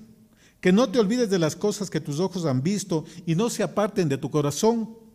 que 0.61 0.73
no 0.73 0.89
te 0.91 0.99
olvides 0.99 1.29
de 1.29 1.39
las 1.39 1.55
cosas 1.55 1.91
que 1.91 2.01
tus 2.01 2.21
ojos 2.21 2.47
han 2.47 2.63
visto 2.63 3.05
y 3.27 3.35
no 3.35 3.51
se 3.51 3.63
aparten 3.63 4.09
de 4.09 4.19
tu 4.19 4.31
corazón 4.31 5.06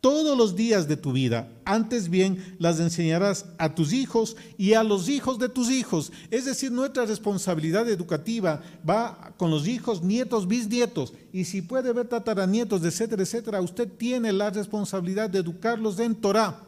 todos 0.00 0.36
los 0.36 0.56
días 0.56 0.88
de 0.88 0.96
tu 0.96 1.12
vida. 1.12 1.48
Antes 1.64 2.08
bien, 2.08 2.56
las 2.58 2.80
enseñarás 2.80 3.46
a 3.58 3.74
tus 3.74 3.92
hijos 3.92 4.36
y 4.56 4.72
a 4.72 4.82
los 4.82 5.08
hijos 5.08 5.38
de 5.38 5.48
tus 5.48 5.70
hijos. 5.70 6.10
Es 6.30 6.46
decir, 6.46 6.72
nuestra 6.72 7.04
responsabilidad 7.04 7.88
educativa 7.88 8.62
va 8.88 9.34
con 9.36 9.50
los 9.50 9.68
hijos, 9.68 10.02
nietos, 10.02 10.48
bisnietos. 10.48 11.12
Y 11.32 11.44
si 11.44 11.60
puede 11.62 11.92
ver 11.92 12.08
tataranietos, 12.08 12.82
etcétera, 12.82 13.22
etcétera, 13.22 13.60
usted 13.60 13.88
tiene 13.88 14.32
la 14.32 14.50
responsabilidad 14.50 15.28
de 15.28 15.40
educarlos 15.40 15.98
en 15.98 16.14
Torah. 16.14 16.60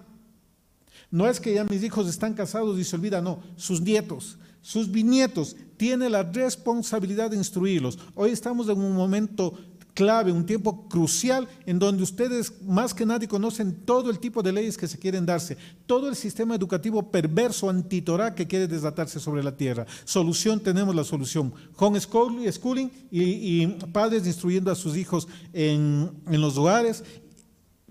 No 1.11 1.29
es 1.29 1.41
que 1.41 1.55
ya 1.55 1.65
mis 1.65 1.83
hijos 1.83 2.09
están 2.09 2.35
casados 2.35 2.79
y 2.79 2.85
se 2.85 2.97
olvida, 2.97 3.21
no, 3.21 3.43
sus 3.57 3.81
nietos, 3.81 4.39
sus 4.63 4.91
bisnietos, 4.91 5.57
tiene 5.77 6.09
la 6.09 6.23
responsabilidad 6.23 7.31
de 7.31 7.37
instruirlos. 7.37 7.99
Hoy 8.15 8.31
estamos 8.31 8.69
en 8.69 8.79
un 8.79 8.95
momento 8.95 9.59
clave, 9.95 10.33
un 10.33 10.47
tiempo 10.47 10.89
crucial 10.89 11.49
en 11.67 11.79
donde 11.79 12.03
ustedes 12.03 12.53
más 12.63 12.95
que 12.95 13.07
nadie 13.07 13.29
conocen 13.29 13.75
todo 13.85 14.11
el 14.11 14.19
tipo 14.19 14.43
de 14.43 14.53
leyes 14.53 14.77
que 14.77 14.89
se 14.89 14.99
quieren 14.99 15.27
darse, 15.27 15.57
todo 15.87 16.09
el 16.09 16.17
sistema 16.17 16.55
educativo 16.55 17.11
perverso 17.11 17.69
antitorá 17.69 18.35
que 18.35 18.47
quiere 18.47 18.67
desatarse 18.67 19.21
sobre 19.21 19.43
la 19.43 19.57
tierra. 19.57 19.87
Solución, 20.05 20.61
tenemos 20.61 20.95
la 20.95 21.05
solución. 21.05 21.53
Homeschooling 21.77 22.91
y, 23.11 23.23
y 23.23 23.67
padres 23.93 24.27
instruyendo 24.27 24.71
a 24.71 24.75
sus 24.75 24.97
hijos 24.97 25.29
en, 25.53 26.11
en 26.27 26.41
los 26.41 26.57
hogares 26.57 27.05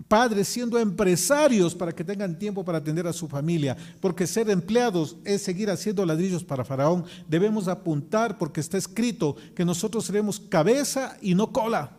padres 0.08 0.48
siendo 0.48 0.78
empresarios 0.78 1.74
para 1.74 1.92
que 1.92 2.04
tengan 2.04 2.38
tiempo 2.38 2.64
para 2.64 2.78
atender 2.78 3.06
a 3.06 3.12
su 3.12 3.28
familia, 3.28 3.76
porque 4.00 4.26
ser 4.26 4.50
empleados 4.50 5.16
es 5.24 5.42
seguir 5.42 5.70
haciendo 5.70 6.04
ladrillos 6.04 6.44
para 6.44 6.64
Faraón. 6.64 7.04
Debemos 7.28 7.68
apuntar 7.68 8.38
porque 8.38 8.60
está 8.60 8.78
escrito 8.78 9.36
que 9.54 9.64
nosotros 9.64 10.04
seremos 10.04 10.40
cabeza 10.40 11.16
y 11.20 11.34
no 11.34 11.52
cola. 11.52 11.98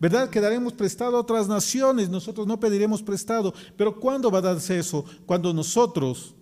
¿Verdad? 0.00 0.28
Que 0.28 0.40
daremos 0.40 0.72
prestado 0.72 1.16
a 1.16 1.20
otras 1.20 1.46
naciones, 1.46 2.08
nosotros 2.08 2.46
no 2.46 2.58
pediremos 2.58 3.02
prestado. 3.02 3.54
Pero 3.76 3.98
¿cuándo 4.00 4.30
va 4.30 4.38
a 4.38 4.42
darse 4.42 4.78
eso? 4.78 5.04
Cuando 5.24 5.54
nosotros 5.54 6.34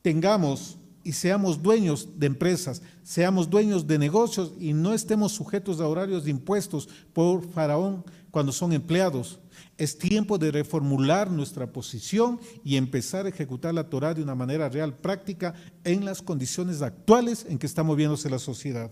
tengamos 0.00 0.78
y 1.02 1.12
seamos 1.12 1.60
dueños 1.60 2.08
de 2.16 2.28
empresas, 2.28 2.80
seamos 3.02 3.50
dueños 3.50 3.86
de 3.86 3.98
negocios 3.98 4.52
y 4.60 4.72
no 4.72 4.94
estemos 4.94 5.32
sujetos 5.32 5.80
a 5.80 5.88
horarios 5.88 6.24
de 6.24 6.30
impuestos 6.30 6.88
por 7.12 7.46
Faraón 7.50 8.04
cuando 8.30 8.52
son 8.52 8.72
empleados. 8.72 9.40
Es 9.78 9.98
tiempo 9.98 10.38
de 10.38 10.50
reformular 10.50 11.30
nuestra 11.30 11.72
posición 11.72 12.40
y 12.64 12.76
empezar 12.76 13.26
a 13.26 13.28
ejecutar 13.30 13.74
la 13.74 13.88
Torah 13.88 14.14
de 14.14 14.22
una 14.22 14.34
manera 14.34 14.68
real, 14.68 14.94
práctica, 14.94 15.54
en 15.84 16.04
las 16.04 16.22
condiciones 16.22 16.82
actuales 16.82 17.46
en 17.48 17.58
que 17.58 17.66
está 17.66 17.82
moviéndose 17.82 18.30
la 18.30 18.38
sociedad. 18.38 18.90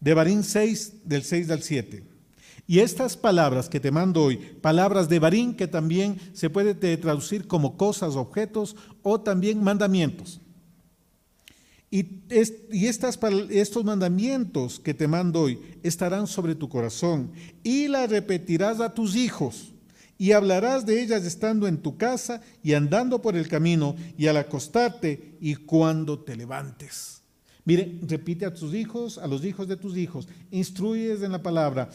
De 0.00 0.14
Barín 0.14 0.42
6, 0.42 1.04
del 1.04 1.22
6 1.22 1.50
al 1.50 1.62
7. 1.62 2.04
Y 2.66 2.80
estas 2.80 3.16
palabras 3.16 3.68
que 3.68 3.80
te 3.80 3.90
mando 3.90 4.22
hoy, 4.22 4.36
palabras 4.36 5.08
de 5.08 5.18
Barín 5.18 5.54
que 5.54 5.66
también 5.66 6.18
se 6.34 6.50
puede 6.50 6.74
traducir 6.96 7.46
como 7.46 7.76
cosas, 7.76 8.14
objetos 8.14 8.76
o 9.02 9.20
también 9.20 9.62
mandamientos. 9.62 10.40
Y, 11.90 12.22
estos 12.30 13.84
mandamientos 13.84 14.78
que 14.78 14.92
te 14.92 15.08
mando 15.08 15.42
hoy 15.42 15.58
estarán 15.82 16.26
sobre 16.26 16.54
tu 16.54 16.68
corazón 16.68 17.32
y 17.62 17.88
las 17.88 18.10
repetirás 18.10 18.80
a 18.80 18.92
tus 18.92 19.16
hijos 19.16 19.72
y 20.18 20.32
hablarás 20.32 20.84
de 20.84 21.00
ellas 21.00 21.24
estando 21.24 21.66
en 21.66 21.78
tu 21.78 21.96
casa 21.96 22.42
y 22.62 22.74
andando 22.74 23.22
por 23.22 23.36
el 23.36 23.48
camino 23.48 23.96
y 24.18 24.26
al 24.26 24.36
acostarte 24.36 25.36
y 25.40 25.54
cuando 25.54 26.18
te 26.18 26.36
levantes. 26.36 27.22
Mire, 27.64 27.98
repite 28.02 28.44
a 28.44 28.52
tus 28.52 28.74
hijos, 28.74 29.16
a 29.18 29.26
los 29.26 29.44
hijos 29.44 29.68
de 29.68 29.76
tus 29.76 29.96
hijos, 29.96 30.28
instruyes 30.50 31.22
en 31.22 31.32
la 31.32 31.42
palabra, 31.42 31.90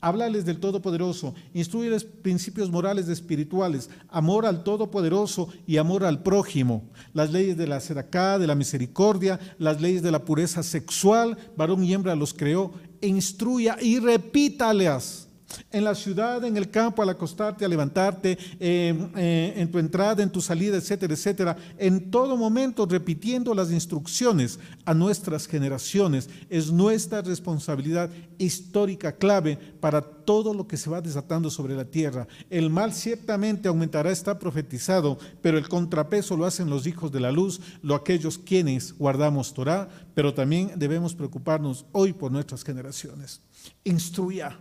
Háblales 0.00 0.44
del 0.44 0.60
Todopoderoso, 0.60 1.34
instruyeles 1.54 2.04
principios 2.04 2.70
morales 2.70 3.08
espirituales, 3.08 3.90
amor 4.08 4.46
al 4.46 4.62
Todopoderoso 4.62 5.48
y 5.66 5.76
amor 5.76 6.04
al 6.04 6.22
prójimo, 6.22 6.84
las 7.14 7.32
leyes 7.32 7.56
de 7.56 7.66
la 7.66 7.80
sedacá, 7.80 8.38
de 8.38 8.46
la 8.46 8.54
misericordia, 8.54 9.40
las 9.58 9.80
leyes 9.80 10.02
de 10.02 10.12
la 10.12 10.24
pureza 10.24 10.62
sexual, 10.62 11.36
varón 11.56 11.84
y 11.84 11.92
hembra 11.92 12.14
los 12.14 12.34
creó, 12.34 12.72
e 13.00 13.08
instruya 13.08 13.76
y 13.80 13.98
repítalas 13.98 15.27
en 15.70 15.84
la 15.84 15.94
ciudad, 15.94 16.44
en 16.44 16.56
el 16.56 16.70
campo, 16.70 17.02
al 17.02 17.10
acostarte, 17.10 17.64
al 17.64 17.70
levantarte, 17.70 18.38
eh, 18.60 19.08
eh, 19.16 19.54
en 19.56 19.70
tu 19.70 19.78
entrada, 19.78 20.22
en 20.22 20.30
tu 20.30 20.40
salida, 20.40 20.76
etcétera, 20.76 21.14
etcétera, 21.14 21.56
en 21.78 22.10
todo 22.10 22.36
momento 22.36 22.86
repitiendo 22.86 23.54
las 23.54 23.70
instrucciones 23.70 24.58
a 24.84 24.94
nuestras 24.94 25.46
generaciones. 25.46 26.28
Es 26.48 26.70
nuestra 26.70 27.22
responsabilidad 27.22 28.10
histórica 28.38 29.12
clave 29.12 29.56
para 29.80 30.00
todo 30.00 30.52
lo 30.52 30.66
que 30.66 30.76
se 30.76 30.90
va 30.90 31.00
desatando 31.00 31.50
sobre 31.50 31.74
la 31.74 31.84
tierra. 31.84 32.28
El 32.50 32.70
mal 32.70 32.92
ciertamente 32.92 33.68
aumentará, 33.68 34.10
está 34.10 34.38
profetizado, 34.38 35.18
pero 35.40 35.58
el 35.58 35.68
contrapeso 35.68 36.36
lo 36.36 36.44
hacen 36.44 36.70
los 36.70 36.86
hijos 36.86 37.10
de 37.10 37.20
la 37.20 37.32
luz, 37.32 37.60
lo 37.82 37.94
aquellos 37.94 38.38
quienes 38.38 38.96
guardamos 38.96 39.54
Torah, 39.54 39.88
pero 40.14 40.34
también 40.34 40.72
debemos 40.76 41.14
preocuparnos 41.14 41.86
hoy 41.92 42.12
por 42.12 42.30
nuestras 42.30 42.62
generaciones. 42.62 43.40
Instruya 43.84 44.58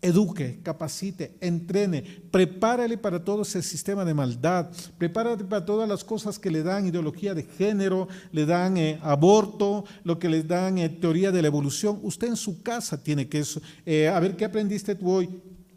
eduque, 0.00 0.60
capacite, 0.62 1.36
entrene, 1.40 2.02
prepárale 2.30 2.96
para 2.96 3.24
todo 3.24 3.42
ese 3.42 3.62
sistema 3.62 4.04
de 4.04 4.14
maldad, 4.14 4.70
prepárale 4.96 5.42
para 5.44 5.64
todas 5.64 5.88
las 5.88 6.04
cosas 6.04 6.38
que 6.38 6.50
le 6.52 6.62
dan 6.62 6.86
ideología 6.86 7.34
de 7.34 7.42
género, 7.42 8.06
le 8.30 8.46
dan 8.46 8.76
eh, 8.76 8.98
aborto, 9.02 9.84
lo 10.04 10.18
que 10.18 10.28
les 10.28 10.46
dan 10.46 10.78
eh, 10.78 10.88
teoría 10.88 11.32
de 11.32 11.42
la 11.42 11.48
evolución. 11.48 11.98
Usted 12.02 12.28
en 12.28 12.36
su 12.36 12.62
casa 12.62 13.02
tiene 13.02 13.28
que 13.28 13.40
eso, 13.40 13.60
eh, 13.84 14.08
a 14.08 14.20
ver 14.20 14.36
qué 14.36 14.44
aprendiste 14.44 14.96
hoy 15.02 15.28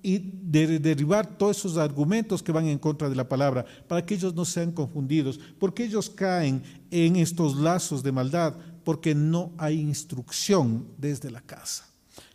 y 0.04 0.20
de- 0.20 0.80
derribar 0.80 1.38
todos 1.38 1.58
esos 1.58 1.78
argumentos 1.78 2.44
que 2.44 2.52
van 2.52 2.68
en 2.68 2.78
contra 2.80 3.10
de 3.10 3.16
la 3.16 3.28
palabra, 3.28 3.66
para 3.88 4.06
que 4.06 4.14
ellos 4.16 4.36
no 4.36 4.46
sean 4.46 4.72
confundidos, 4.72 5.40
porque 5.60 5.84
ellos 5.86 6.10
caen 6.10 6.62
en 6.92 7.16
estos 7.16 7.56
lazos 7.56 8.04
de 8.04 8.12
maldad, 8.12 8.56
porque 8.84 9.16
no 9.16 9.52
hay 9.58 9.80
instrucción 9.80 10.86
desde 10.98 11.30
la 11.32 11.42
casa. 11.42 11.88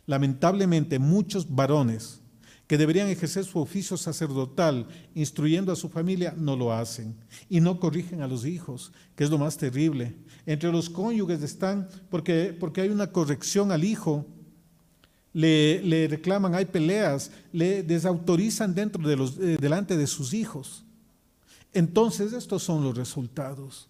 Lamentablemente, 0.07 0.97
muchos 0.97 1.53
varones 1.53 2.21
que 2.65 2.77
deberían 2.77 3.07
ejercer 3.07 3.45
su 3.45 3.59
oficio 3.59 3.95
sacerdotal 3.95 4.87
instruyendo 5.15 5.71
a 5.71 5.75
su 5.75 5.89
familia 5.89 6.33
no 6.37 6.55
lo 6.55 6.73
hacen 6.73 7.15
y 7.49 7.61
no 7.61 7.79
corrigen 7.79 8.21
a 8.21 8.27
los 8.27 8.45
hijos, 8.45 8.91
que 9.15 9.23
es 9.23 9.29
lo 9.29 9.37
más 9.37 9.57
terrible. 9.57 10.15
Entre 10.45 10.71
los 10.71 10.89
cónyuges 10.89 11.41
están, 11.43 11.87
porque, 12.09 12.55
porque 12.59 12.81
hay 12.81 12.89
una 12.89 13.11
corrección 13.11 13.71
al 13.71 13.83
hijo, 13.83 14.25
le, 15.33 15.81
le 15.83 16.07
reclaman, 16.07 16.55
hay 16.55 16.65
peleas, 16.65 17.31
le 17.53 17.83
desautorizan 17.83 18.73
dentro 18.73 19.07
de 19.07 19.15
los, 19.15 19.37
eh, 19.37 19.57
delante 19.59 19.95
de 19.95 20.07
sus 20.07 20.33
hijos. 20.33 20.83
Entonces, 21.73 22.33
estos 22.33 22.63
son 22.63 22.83
los 22.83 22.97
resultados. 22.97 23.87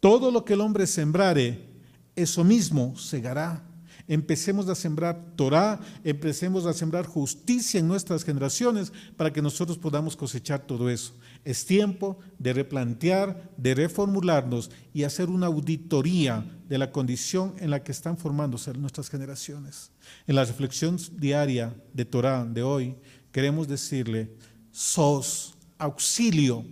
Todo 0.00 0.30
lo 0.30 0.44
que 0.44 0.52
el 0.54 0.60
hombre 0.60 0.86
sembrare, 0.86 1.66
eso 2.14 2.44
mismo 2.44 2.96
segará. 2.96 3.69
Empecemos 4.10 4.68
a 4.68 4.74
sembrar 4.74 5.24
Torah, 5.36 5.78
empecemos 6.02 6.66
a 6.66 6.72
sembrar 6.72 7.06
justicia 7.06 7.78
en 7.78 7.86
nuestras 7.86 8.24
generaciones 8.24 8.92
para 9.16 9.32
que 9.32 9.40
nosotros 9.40 9.78
podamos 9.78 10.16
cosechar 10.16 10.66
todo 10.66 10.90
eso. 10.90 11.14
Es 11.44 11.64
tiempo 11.64 12.18
de 12.36 12.52
replantear, 12.52 13.52
de 13.56 13.72
reformularnos 13.72 14.72
y 14.92 15.04
hacer 15.04 15.30
una 15.30 15.46
auditoría 15.46 16.44
de 16.68 16.76
la 16.76 16.90
condición 16.90 17.54
en 17.60 17.70
la 17.70 17.84
que 17.84 17.92
están 17.92 18.18
formándose 18.18 18.74
nuestras 18.74 19.08
generaciones. 19.08 19.92
En 20.26 20.34
la 20.34 20.44
reflexión 20.44 20.96
diaria 21.12 21.72
de 21.94 22.04
Torah 22.04 22.44
de 22.44 22.64
hoy, 22.64 22.96
queremos 23.30 23.68
decirle, 23.68 24.34
sos 24.72 25.54
auxilio 25.78 26.64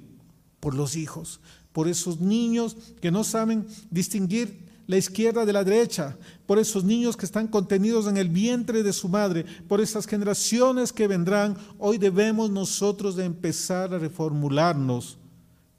por 0.59 0.75
los 0.75 0.97
hijos, 0.97 1.39
por 1.71 1.87
esos 1.87 2.19
niños 2.19 2.77
que 3.01 3.13
no 3.13 3.23
saben 3.23 3.65
distinguir 3.93 4.67
la 4.89 4.97
izquierda 4.97 5.45
de 5.45 5.53
la 5.53 5.63
derecha, 5.63 6.17
por 6.47 6.59
esos 6.59 6.83
niños 6.83 7.15
que 7.15 7.27
están 7.27 7.47
contenidos 7.47 8.07
en 8.07 8.17
el 8.17 8.31
vientre 8.31 8.83
de 8.83 8.95
su 8.95 9.07
madre, 9.07 9.45
por 9.69 9.83
esas 9.83 10.07
generaciones 10.07 10.95
que 10.95 11.07
vendrán. 11.07 11.59
Hoy 11.79 11.99
debemos 11.99 12.51
nosotros 12.51 13.15
de 13.15 13.27
empezar 13.27 13.93
a 13.93 13.99
reformularnos 13.99 15.19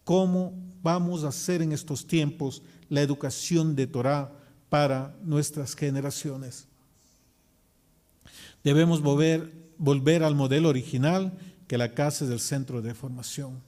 cómo 0.04 0.54
vamos 0.84 1.24
a 1.24 1.30
hacer 1.30 1.64
en 1.64 1.72
estos 1.72 2.06
tiempos 2.06 2.62
la 2.88 3.02
educación 3.02 3.76
de 3.76 3.88
Torah 3.88 4.32
para 4.70 5.18
nuestras 5.24 5.74
generaciones. 5.74 6.68
Debemos 8.64 9.02
volver, 9.02 9.52
volver 9.80 10.24
al 10.24 10.36
modelo 10.36 10.70
original, 10.70 11.36
que 11.68 11.80
la 11.80 11.96
casa 11.96 12.26
es 12.26 12.32
el 12.32 12.40
centro 12.40 12.84
de 12.84 12.94
formación. 12.94 13.60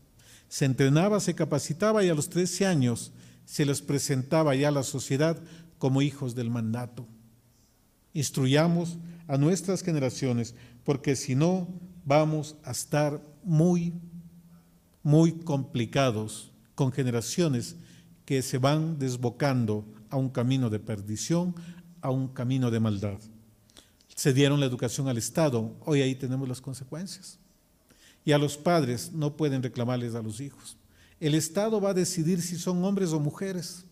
Se 0.49 0.65
entrenaba, 0.65 1.19
se 1.19 1.34
capacitaba 1.34 2.04
y 2.04 2.10
a 2.10 2.13
los 2.13 2.30
13 2.30 2.67
años 2.67 3.12
se 3.45 3.65
les 3.65 3.82
presentaba 3.82 4.56
ya 4.56 4.69
a 4.69 4.71
la 4.71 4.84
sociedad 4.84 5.38
como 5.77 6.01
hijos 6.01 6.36
del 6.36 6.49
mandato. 6.49 7.08
Instruyamos 8.13 8.97
a 9.27 9.38
nuestras 9.38 9.82
generaciones, 9.82 10.56
porque 10.84 11.15
si 11.15 11.36
no, 11.36 11.67
vamos 12.06 12.56
a 12.63 12.71
estar 12.71 13.21
muy, 13.43 13.93
muy 15.04 15.32
complicados 15.32 16.51
con 16.75 16.91
generaciones 16.91 17.75
que 18.25 18.41
se 18.41 18.58
van 18.58 18.99
desbocando 18.99 19.86
a 20.10 20.17
un 20.17 20.30
camino 20.30 20.69
de 20.69 20.80
perdición, 20.80 21.56
a 22.01 22.10
un 22.10 22.27
camino 22.27 22.71
de 22.71 22.80
maldad. 22.80 23.19
Se 24.15 24.34
dieron 24.34 24.60
la 24.60 24.65
educación 24.65 25.08
al 25.08 25.17
Estado, 25.17 25.75
hoy 25.86 26.01
ahí 26.01 26.15
tenemos 26.15 26.47
las 26.47 26.62
consecuencias. 26.62 27.39
Y 28.23 28.34
a 28.34 28.38
los 28.38 28.58
padres 28.58 29.12
no 29.13 29.36
pueden 29.36 29.63
reclamarles 29.63 30.13
a 30.13 30.21
los 30.21 30.39
hijos. 30.41 30.77
El 31.21 31.36
Estado 31.36 31.79
va 31.79 31.91
a 31.91 31.93
decidir 31.93 32.41
si 32.41 32.57
son 32.57 32.84
hombres 32.84 33.12
o 33.13 33.19
mujeres. 33.19 33.86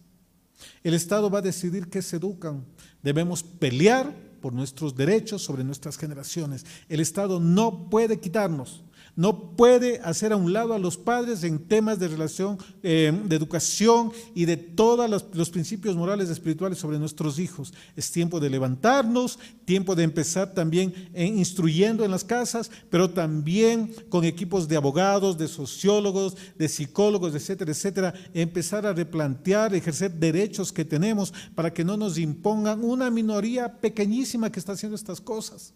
El 0.84 0.96
Estado 0.96 1.30
va 1.30 1.40
a 1.40 1.44
decidir 1.44 1.88
qué 1.88 2.02
se 2.02 2.18
educan. 2.18 2.66
Debemos 3.04 3.44
pelear 3.44 4.14
por 4.42 4.52
nuestros 4.52 4.96
derechos 4.96 5.44
sobre 5.44 5.64
nuestras 5.64 5.96
generaciones. 5.96 6.66
El 6.90 7.00
Estado 7.00 7.40
no 7.40 7.88
puede 7.90 8.20
quitarnos, 8.20 8.82
no 9.20 9.58
puede 9.58 10.00
hacer 10.00 10.32
a 10.32 10.38
un 10.38 10.54
lado 10.54 10.74
a 10.74 10.80
los 10.80 10.96
padres 10.96 11.44
en 11.44 11.60
temas 11.60 12.00
de 12.00 12.08
relación, 12.08 12.58
eh, 12.82 13.12
de 13.26 13.36
educación 13.36 14.14
y 14.34 14.46
de 14.46 14.56
todos 14.56 15.10
los, 15.10 15.50
principios 15.50 15.98
morales 15.98 16.30
y 16.30 16.32
espirituales 16.32 16.78
sobre 16.78 17.00
nuestros 17.00 17.38
hijos. 17.38 17.74
Es 17.98 18.14
tiempo 18.14 18.40
de 18.40 18.50
levantarnos, 18.50 19.38
tiempo 19.66 19.94
de 19.94 20.04
empezar 20.04 20.54
también 20.54 20.94
en 21.14 21.38
instruyendo 21.38 22.06
en 22.06 22.12
las 22.12 22.24
casas, 22.24 22.72
pero 22.90 23.10
también 23.10 23.94
con 24.08 24.24
equipos 24.24 24.70
de 24.70 24.78
abogados, 24.78 25.38
de 25.38 25.50
sociólogos, 25.50 26.38
de 26.58 26.70
psicólogos, 26.70 27.36
etcétera, 27.36 27.72
etcétera, 27.72 28.14
empezar 28.34 28.86
a 28.86 28.94
replantear, 28.94 29.76
ejercer 29.76 30.14
derechos 30.14 30.72
que 30.72 30.86
tenemos 30.86 31.34
para 31.56 31.74
que 31.74 31.84
no 31.84 31.98
nos 31.98 32.18
impongan 32.18 32.86
una 32.86 33.10
minoría 33.10 33.82
pequeñísima 33.82 34.50
que 34.50 34.62
está 34.62 34.72
haciendo 34.72 34.96
estas 34.96 35.20
cosas. 35.20 35.74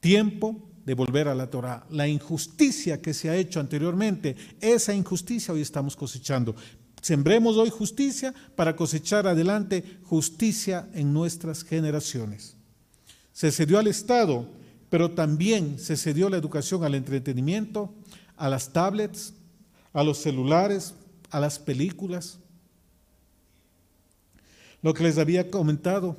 Tiempo 0.00 0.70
de 0.84 0.94
volver 0.94 1.28
a 1.28 1.34
la 1.34 1.48
Torah. 1.48 1.86
La 1.90 2.08
injusticia 2.08 3.00
que 3.00 3.14
se 3.14 3.30
ha 3.30 3.36
hecho 3.36 3.60
anteriormente, 3.60 4.36
esa 4.60 4.94
injusticia 4.94 5.54
hoy 5.54 5.60
estamos 5.60 5.96
cosechando. 5.96 6.54
Sembremos 7.00 7.56
hoy 7.56 7.70
justicia 7.70 8.34
para 8.56 8.76
cosechar 8.76 9.26
adelante 9.26 9.84
justicia 10.04 10.88
en 10.94 11.12
nuestras 11.12 11.62
generaciones. 11.62 12.56
Se 13.32 13.50
cedió 13.50 13.78
al 13.78 13.88
Estado, 13.88 14.48
pero 14.88 15.10
también 15.10 15.78
se 15.78 15.96
cedió 15.96 16.30
la 16.30 16.36
educación 16.36 16.84
al 16.84 16.94
entretenimiento, 16.94 17.92
a 18.36 18.48
las 18.48 18.72
tablets, 18.72 19.34
a 19.92 20.02
los 20.02 20.18
celulares, 20.18 20.94
a 21.30 21.40
las 21.40 21.58
películas. 21.58 22.38
Lo 24.82 24.94
que 24.94 25.02
les 25.02 25.18
había 25.18 25.50
comentado, 25.50 26.16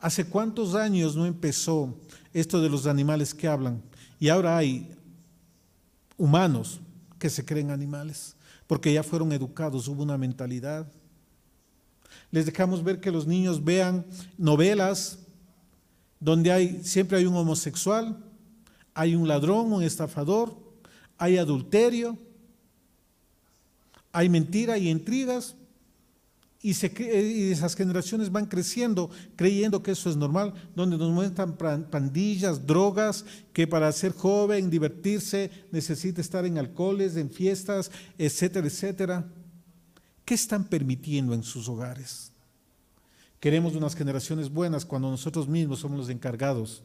¿hace 0.00 0.26
cuántos 0.26 0.74
años 0.74 1.16
no 1.16 1.26
empezó 1.26 1.94
esto 2.32 2.60
de 2.60 2.68
los 2.68 2.86
animales 2.86 3.34
que 3.34 3.48
hablan? 3.48 3.82
Y 4.20 4.28
ahora 4.28 4.56
hay 4.56 4.94
humanos 6.16 6.80
que 7.18 7.30
se 7.30 7.44
creen 7.44 7.70
animales, 7.70 8.36
porque 8.66 8.92
ya 8.92 9.02
fueron 9.02 9.32
educados, 9.32 9.88
hubo 9.88 10.02
una 10.02 10.18
mentalidad. 10.18 10.90
Les 12.30 12.46
dejamos 12.46 12.84
ver 12.84 13.00
que 13.00 13.10
los 13.10 13.26
niños 13.26 13.64
vean 13.64 14.04
novelas 14.36 15.18
donde 16.20 16.52
hay, 16.52 16.80
siempre 16.84 17.18
hay 17.18 17.26
un 17.26 17.36
homosexual, 17.36 18.16
hay 18.94 19.14
un 19.14 19.28
ladrón, 19.28 19.72
un 19.72 19.82
estafador, 19.82 20.56
hay 21.16 21.38
adulterio, 21.38 22.18
hay 24.12 24.28
mentira 24.28 24.78
y 24.78 24.88
intrigas, 24.88 25.54
y, 26.68 26.74
se, 26.74 26.92
y, 26.98 27.50
esas 27.50 27.74
generaciones 27.74 28.30
van 28.30 28.44
creciendo 28.44 29.08
creyendo 29.36 29.82
que 29.82 29.92
eso 29.92 30.10
es 30.10 30.16
normal, 30.16 30.52
donde 30.76 30.98
nos 30.98 31.10
muestran 31.10 31.56
pandillas, 31.56 32.66
drogas, 32.66 33.24
que 33.54 33.66
para 33.66 33.90
ser 33.90 34.12
joven, 34.12 34.68
divertirse, 34.68 35.50
necesita 35.72 36.20
estar 36.20 36.44
en 36.44 36.58
alcoholes, 36.58 37.16
en 37.16 37.30
fiestas, 37.30 37.90
etcétera, 38.18 38.66
etcétera. 38.66 39.32
¿Qué 40.26 40.34
están 40.34 40.64
permitiendo 40.64 41.32
en 41.32 41.42
sus 41.42 41.70
hogares? 41.70 42.32
Queremos 43.40 43.74
unas 43.74 43.94
generaciones 43.94 44.50
buenas 44.50 44.84
cuando 44.84 45.10
nosotros 45.10 45.48
mismos 45.48 45.78
somos 45.78 45.96
los 45.96 46.10
encargados 46.10 46.82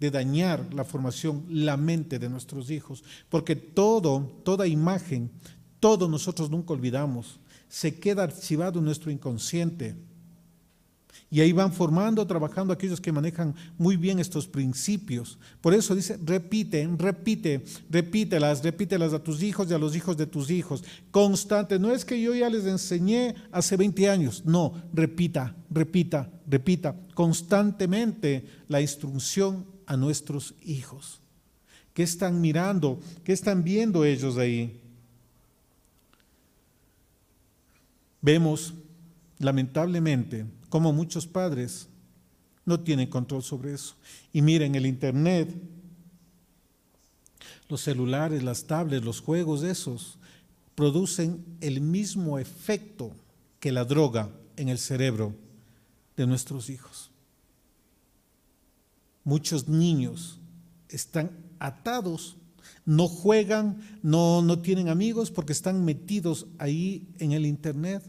de 0.00 0.10
dañar 0.10 0.74
la 0.74 0.82
formación, 0.82 1.44
la 1.48 1.76
mente 1.76 2.18
de 2.18 2.28
nuestros 2.28 2.68
hijos, 2.68 3.04
porque 3.28 3.54
todo, 3.54 4.40
toda 4.42 4.66
imagen, 4.66 5.30
todo 5.78 6.08
nosotros 6.08 6.50
nunca 6.50 6.72
olvidamos, 6.72 7.38
se 7.70 7.94
queda 7.94 8.24
archivado 8.24 8.80
en 8.80 8.84
nuestro 8.84 9.10
inconsciente. 9.10 9.94
Y 11.32 11.40
ahí 11.40 11.52
van 11.52 11.72
formando, 11.72 12.26
trabajando 12.26 12.72
aquellos 12.72 13.00
que 13.00 13.12
manejan 13.12 13.54
muy 13.78 13.96
bien 13.96 14.18
estos 14.18 14.48
principios. 14.48 15.38
Por 15.60 15.72
eso 15.72 15.94
dice, 15.94 16.18
repite, 16.24 16.90
repite, 16.98 17.64
repítelas, 17.88 18.64
repítelas 18.64 19.12
a 19.12 19.22
tus 19.22 19.40
hijos 19.40 19.70
y 19.70 19.74
a 19.74 19.78
los 19.78 19.94
hijos 19.94 20.16
de 20.16 20.26
tus 20.26 20.50
hijos. 20.50 20.82
Constante, 21.12 21.78
no 21.78 21.92
es 21.92 22.04
que 22.04 22.20
yo 22.20 22.34
ya 22.34 22.50
les 22.50 22.66
enseñé 22.66 23.36
hace 23.52 23.76
20 23.76 24.10
años, 24.10 24.42
no, 24.44 24.74
repita, 24.92 25.54
repita, 25.70 26.28
repita 26.48 26.96
constantemente 27.14 28.44
la 28.66 28.80
instrucción 28.80 29.66
a 29.86 29.96
nuestros 29.96 30.54
hijos. 30.64 31.20
¿Qué 31.94 32.02
están 32.02 32.40
mirando? 32.40 32.98
¿Qué 33.22 33.32
están 33.32 33.62
viendo 33.62 34.04
ellos 34.04 34.36
ahí? 34.36 34.80
Vemos, 38.22 38.74
lamentablemente, 39.38 40.46
como 40.68 40.92
muchos 40.92 41.26
padres 41.26 41.88
no 42.64 42.80
tienen 42.80 43.08
control 43.08 43.42
sobre 43.42 43.74
eso. 43.74 43.96
Y 44.32 44.42
miren, 44.42 44.74
el 44.74 44.86
Internet, 44.86 45.54
los 47.68 47.80
celulares, 47.80 48.42
las 48.42 48.64
tablets, 48.64 49.04
los 49.04 49.20
juegos 49.20 49.62
esos, 49.62 50.18
producen 50.74 51.44
el 51.60 51.80
mismo 51.80 52.38
efecto 52.38 53.12
que 53.58 53.72
la 53.72 53.84
droga 53.84 54.30
en 54.56 54.68
el 54.68 54.78
cerebro 54.78 55.34
de 56.16 56.26
nuestros 56.26 56.70
hijos. 56.70 57.10
Muchos 59.24 59.68
niños 59.68 60.38
están 60.88 61.30
atados, 61.58 62.36
no 62.84 63.08
juegan, 63.08 63.78
no, 64.02 64.42
no 64.42 64.60
tienen 64.60 64.88
amigos 64.88 65.30
porque 65.30 65.52
están 65.52 65.84
metidos 65.84 66.46
ahí 66.58 67.08
en 67.18 67.32
el 67.32 67.46
Internet. 67.46 68.02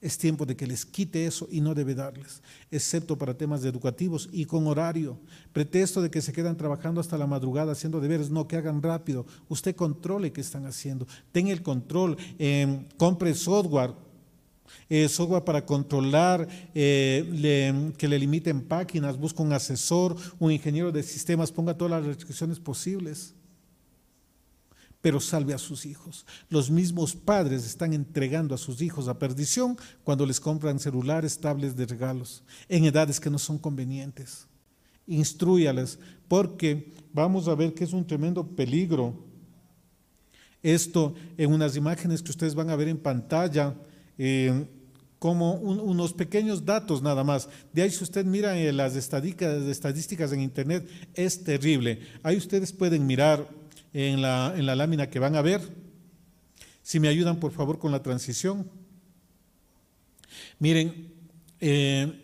Es 0.00 0.18
tiempo 0.18 0.44
de 0.44 0.54
que 0.54 0.66
les 0.66 0.84
quite 0.84 1.24
eso 1.24 1.48
y 1.50 1.62
no 1.62 1.74
debe 1.74 1.94
darles, 1.94 2.42
excepto 2.70 3.16
para 3.16 3.38
temas 3.38 3.64
educativos 3.64 4.28
y 4.32 4.44
con 4.44 4.66
horario. 4.66 5.18
Pretexto 5.54 6.02
de 6.02 6.10
que 6.10 6.20
se 6.20 6.34
quedan 6.34 6.58
trabajando 6.58 7.00
hasta 7.00 7.16
la 7.16 7.26
madrugada 7.26 7.72
haciendo 7.72 8.00
deberes, 8.00 8.28
no, 8.28 8.46
que 8.46 8.56
hagan 8.56 8.82
rápido. 8.82 9.24
Usted 9.48 9.74
controle 9.74 10.30
qué 10.30 10.42
están 10.42 10.66
haciendo, 10.66 11.06
tenga 11.32 11.52
el 11.52 11.62
control, 11.62 12.18
eh, 12.38 12.84
compre 12.98 13.34
software, 13.34 13.94
eh, 14.88 15.08
software 15.08 15.44
para 15.44 15.64
controlar, 15.64 16.46
eh, 16.74 17.92
que 17.96 18.08
le 18.08 18.18
limiten 18.18 18.62
páginas, 18.62 19.18
busca 19.18 19.42
un 19.42 19.52
asesor, 19.52 20.16
un 20.38 20.52
ingeniero 20.52 20.92
de 20.92 21.02
sistemas, 21.02 21.52
ponga 21.52 21.76
todas 21.76 21.90
las 21.90 22.06
restricciones 22.06 22.58
posibles 22.60 23.34
pero 25.04 25.20
salve 25.20 25.52
a 25.52 25.58
sus 25.58 25.84
hijos. 25.84 26.24
Los 26.48 26.70
mismos 26.70 27.14
padres 27.14 27.66
están 27.66 27.92
entregando 27.92 28.54
a 28.54 28.58
sus 28.58 28.80
hijos 28.80 29.06
a 29.06 29.18
perdición 29.18 29.76
cuando 30.02 30.24
les 30.24 30.40
compran 30.40 30.78
celulares, 30.78 31.38
tablets 31.38 31.76
de 31.76 31.84
regalos, 31.84 32.42
en 32.70 32.86
edades 32.86 33.20
que 33.20 33.28
no 33.28 33.38
son 33.38 33.58
convenientes. 33.58 34.46
Instruyales, 35.06 35.98
porque 36.26 36.94
vamos 37.12 37.48
a 37.48 37.54
ver 37.54 37.74
que 37.74 37.84
es 37.84 37.92
un 37.92 38.06
tremendo 38.06 38.46
peligro. 38.46 39.26
Esto 40.62 41.14
en 41.36 41.52
unas 41.52 41.76
imágenes 41.76 42.22
que 42.22 42.30
ustedes 42.30 42.54
van 42.54 42.70
a 42.70 42.76
ver 42.76 42.88
en 42.88 42.96
pantalla, 42.96 43.74
eh, 44.18 44.66
como 45.18 45.54
un, 45.54 45.80
unos 45.80 46.12
pequeños 46.12 46.66
datos 46.66 47.00
nada 47.00 47.24
más. 47.24 47.48
De 47.72 47.80
ahí 47.80 47.90
si 47.90 48.04
usted 48.04 48.26
mira 48.26 48.58
en 48.58 48.76
las 48.76 48.94
estadísticas, 48.94 49.62
estadísticas 49.62 50.32
en 50.32 50.40
internet, 50.40 50.86
es 51.14 51.42
terrible. 51.44 52.00
Ahí 52.22 52.36
ustedes 52.36 52.72
pueden 52.72 53.06
mirar 53.06 53.48
en 53.94 54.20
la, 54.20 54.52
en 54.54 54.66
la 54.66 54.76
lámina 54.76 55.08
que 55.08 55.18
van 55.18 55.36
a 55.36 55.40
ver. 55.40 55.62
Si 56.82 57.00
me 57.00 57.08
ayudan, 57.08 57.40
por 57.40 57.52
favor, 57.52 57.78
con 57.78 57.90
la 57.90 58.02
transición. 58.02 58.68
Miren, 60.58 61.10
eh, 61.60 62.20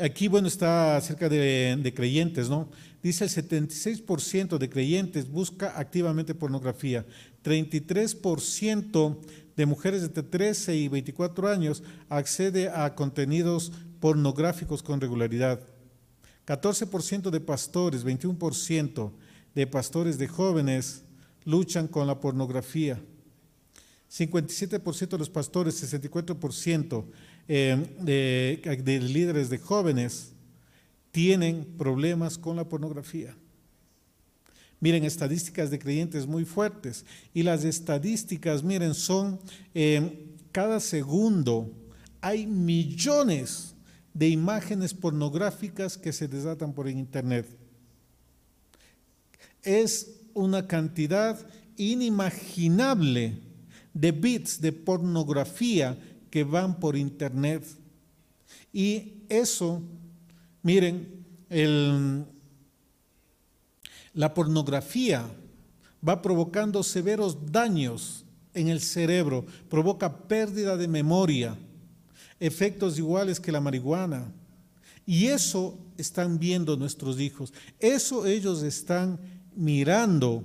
aquí, 0.00 0.28
bueno, 0.28 0.46
está 0.46 0.96
acerca 0.96 1.28
de, 1.28 1.76
de, 1.76 1.94
creyentes, 1.94 2.48
¿no? 2.48 2.68
Dice 3.02 3.24
el 3.24 3.30
76% 3.30 4.58
de 4.58 4.70
creyentes 4.70 5.28
busca 5.28 5.76
activamente 5.76 6.36
pornografía, 6.36 7.04
33% 7.42 9.18
de 9.56 9.66
mujeres 9.66 10.02
entre 10.02 10.22
13 10.22 10.76
y 10.76 10.88
24 10.88 11.48
años 11.48 11.82
accede 12.08 12.68
a 12.70 12.94
contenidos 12.94 13.72
pornográficos 14.00 14.82
con 14.82 15.00
regularidad, 15.00 15.60
14% 16.46 17.30
de 17.30 17.40
pastores, 17.40 18.04
21% 18.04 19.12
de 19.54 19.66
pastores 19.66 20.18
de 20.18 20.28
jóvenes 20.28 21.04
luchan 21.44 21.86
con 21.86 22.06
la 22.06 22.18
pornografía. 22.20 23.00
57% 24.10 25.08
de 25.08 25.18
los 25.18 25.30
pastores, 25.30 25.82
64% 25.82 27.04
eh, 27.48 27.86
de, 28.00 28.82
de 28.82 29.00
líderes 29.00 29.48
de 29.48 29.58
jóvenes 29.58 30.32
tienen 31.10 31.64
problemas 31.78 32.36
con 32.36 32.56
la 32.56 32.68
pornografía. 32.68 33.34
Miren, 34.82 35.04
estadísticas 35.04 35.70
de 35.70 35.78
creyentes 35.78 36.26
muy 36.26 36.44
fuertes. 36.44 37.06
Y 37.32 37.42
las 37.42 37.64
estadísticas, 37.64 38.62
miren, 38.62 38.92
son 38.92 39.40
eh, 39.74 40.26
cada 40.52 40.78
segundo 40.78 41.72
hay 42.20 42.46
millones 42.46 43.74
de 44.12 44.28
imágenes 44.28 44.92
pornográficas 44.92 45.96
que 45.96 46.12
se 46.12 46.28
desatan 46.28 46.74
por 46.74 46.86
internet 46.86 47.46
es 49.62 50.20
una 50.34 50.66
cantidad 50.66 51.38
inimaginable 51.76 53.38
de 53.94 54.12
bits 54.12 54.60
de 54.60 54.72
pornografía 54.72 55.96
que 56.30 56.44
van 56.44 56.78
por 56.80 56.96
internet. 56.96 57.64
Y 58.72 59.24
eso, 59.28 59.82
miren, 60.62 61.24
el, 61.48 62.24
la 64.14 64.34
pornografía 64.34 65.26
va 66.06 66.20
provocando 66.20 66.82
severos 66.82 67.52
daños 67.52 68.24
en 68.54 68.68
el 68.68 68.80
cerebro, 68.80 69.46
provoca 69.70 70.28
pérdida 70.28 70.76
de 70.76 70.88
memoria, 70.88 71.56
efectos 72.38 72.98
iguales 72.98 73.40
que 73.40 73.52
la 73.52 73.60
marihuana. 73.60 74.30
Y 75.06 75.26
eso 75.26 75.78
están 75.96 76.38
viendo 76.38 76.76
nuestros 76.76 77.18
hijos, 77.20 77.52
eso 77.80 78.26
ellos 78.26 78.62
están 78.62 79.18
mirando 79.54 80.44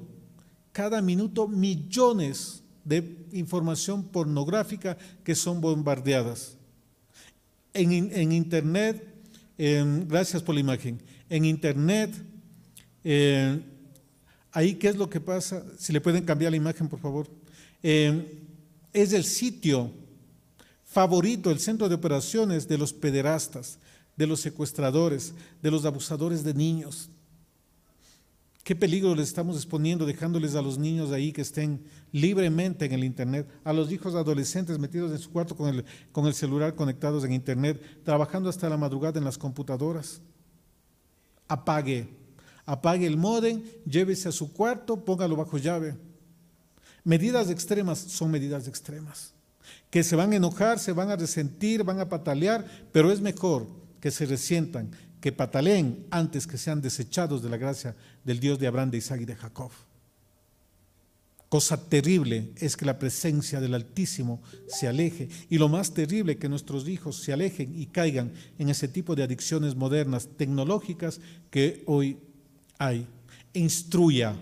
cada 0.72 1.02
minuto 1.02 1.48
millones 1.48 2.64
de 2.84 3.26
información 3.34 4.04
pornográfica 4.04 4.98
que 5.24 5.36
son 5.36 5.60
bombardeadas. 5.60 6.58
En, 7.74 8.32
Internet, 8.32 9.06
eh, 9.58 9.84
gracias 10.08 10.42
por 10.42 10.56
la 10.56 10.62
imagen, 10.62 11.02
en 11.30 11.46
Internet, 11.46 12.12
eh, 13.10 13.62
ahí 14.52 14.76
qué 14.76 14.90
es 14.90 14.98
lo 14.98 15.10
que 15.10 15.22
pasa, 15.22 15.64
si 15.78 15.94
le 15.94 16.02
pueden 16.02 16.26
cambiar 16.26 16.52
la 16.52 16.58
imagen 16.58 16.90
por 16.90 17.00
favor, 17.00 17.30
eh, 17.82 18.44
es 18.92 19.14
el 19.14 19.24
sitio 19.24 19.92
favorito, 20.84 21.50
el 21.50 21.60
centro 21.60 21.88
de 21.88 21.96
operaciones 21.96 22.68
de 22.68 22.78
los 22.78 22.92
pederastas, 22.92 23.80
de 24.18 24.28
los 24.28 24.42
secuestradores, 24.42 25.34
de 25.62 25.72
los 25.72 25.86
abusadores 25.86 26.44
de 26.44 26.54
niños, 26.54 27.10
¿Qué 28.68 28.76
peligro 28.76 29.16
les 29.16 29.30
estamos 29.30 29.56
exponiendo 29.56 30.06
dejándoles 30.06 30.54
a 30.54 30.62
los 30.62 30.78
niños 30.78 31.14
ahí 31.14 31.32
que 31.32 31.40
estén 31.40 31.86
libremente 32.12 32.84
en 32.84 32.92
el 32.92 33.06
Internet, 33.06 33.48
a 33.64 33.72
los 33.72 33.90
hijos 33.94 34.14
adolescentes 34.14 34.78
metidos 34.78 35.14
en 35.14 35.20
su 35.20 35.32
cuarto 35.32 35.56
con 35.56 35.74
el, 35.74 35.86
con 36.12 36.28
el 36.28 36.34
celular 36.34 36.76
conectados 36.76 37.24
en 37.24 37.32
Internet, 37.32 37.82
trabajando 38.04 38.50
hasta 38.50 38.68
la 38.68 38.76
madrugada 38.76 39.20
en 39.20 39.24
las 39.24 39.38
computadoras? 39.38 40.20
Apague, 41.48 42.10
apague 42.68 43.08
el 43.08 43.18
modem, 43.18 43.64
llévese 43.86 44.30
a 44.30 44.32
su 44.32 44.54
cuarto, 44.54 45.04
póngalo 45.04 45.36
bajo 45.38 45.58
llave. 45.58 45.96
Medidas 47.04 47.50
extremas 47.50 47.98
son 47.98 48.30
medidas 48.30 48.68
extremas, 48.68 49.34
que 49.90 50.04
se 50.04 50.18
van 50.18 50.34
a 50.34 50.36
enojar, 50.36 50.78
se 50.78 50.92
van 50.92 51.10
a 51.10 51.16
resentir, 51.16 51.84
van 51.84 52.02
a 52.02 52.10
patalear, 52.10 52.66
pero 52.92 53.12
es 53.12 53.22
mejor 53.22 53.66
que 54.02 54.12
se 54.12 54.26
resientan, 54.26 54.92
que 55.22 55.32
pataleen 55.32 56.06
antes 56.12 56.46
que 56.46 56.58
sean 56.58 56.82
desechados 56.82 57.42
de 57.42 57.50
la 57.50 57.58
gracia 57.58 57.96
del 58.26 58.40
Dios 58.40 58.60
de 58.60 58.68
Abraham, 58.68 58.92
de 58.92 58.98
Isaac 58.98 59.22
y 59.22 59.26
de 59.26 59.36
Jacob. 59.36 59.72
Cosa 61.50 61.88
terrible 61.88 62.52
es 62.58 62.76
que 62.76 62.86
la 62.86 63.00
presencia 63.00 63.62
del 63.62 63.74
Altísimo 63.74 64.42
se 64.68 64.86
aleje 64.86 65.30
y 65.50 65.58
lo 65.58 65.70
más 65.70 65.94
terrible 65.94 66.38
que 66.38 66.50
nuestros 66.50 66.90
hijos 66.90 67.24
se 67.24 67.32
alejen 67.32 67.74
y 67.80 67.86
caigan 67.86 68.34
en 68.60 68.68
ese 68.68 68.90
tipo 68.90 69.16
de 69.16 69.24
adicciones 69.24 69.74
modernas 69.74 70.28
tecnológicas 70.36 71.22
que 71.50 71.84
hoy 71.86 72.18
hay. 72.78 73.08
Instruya 73.54 74.36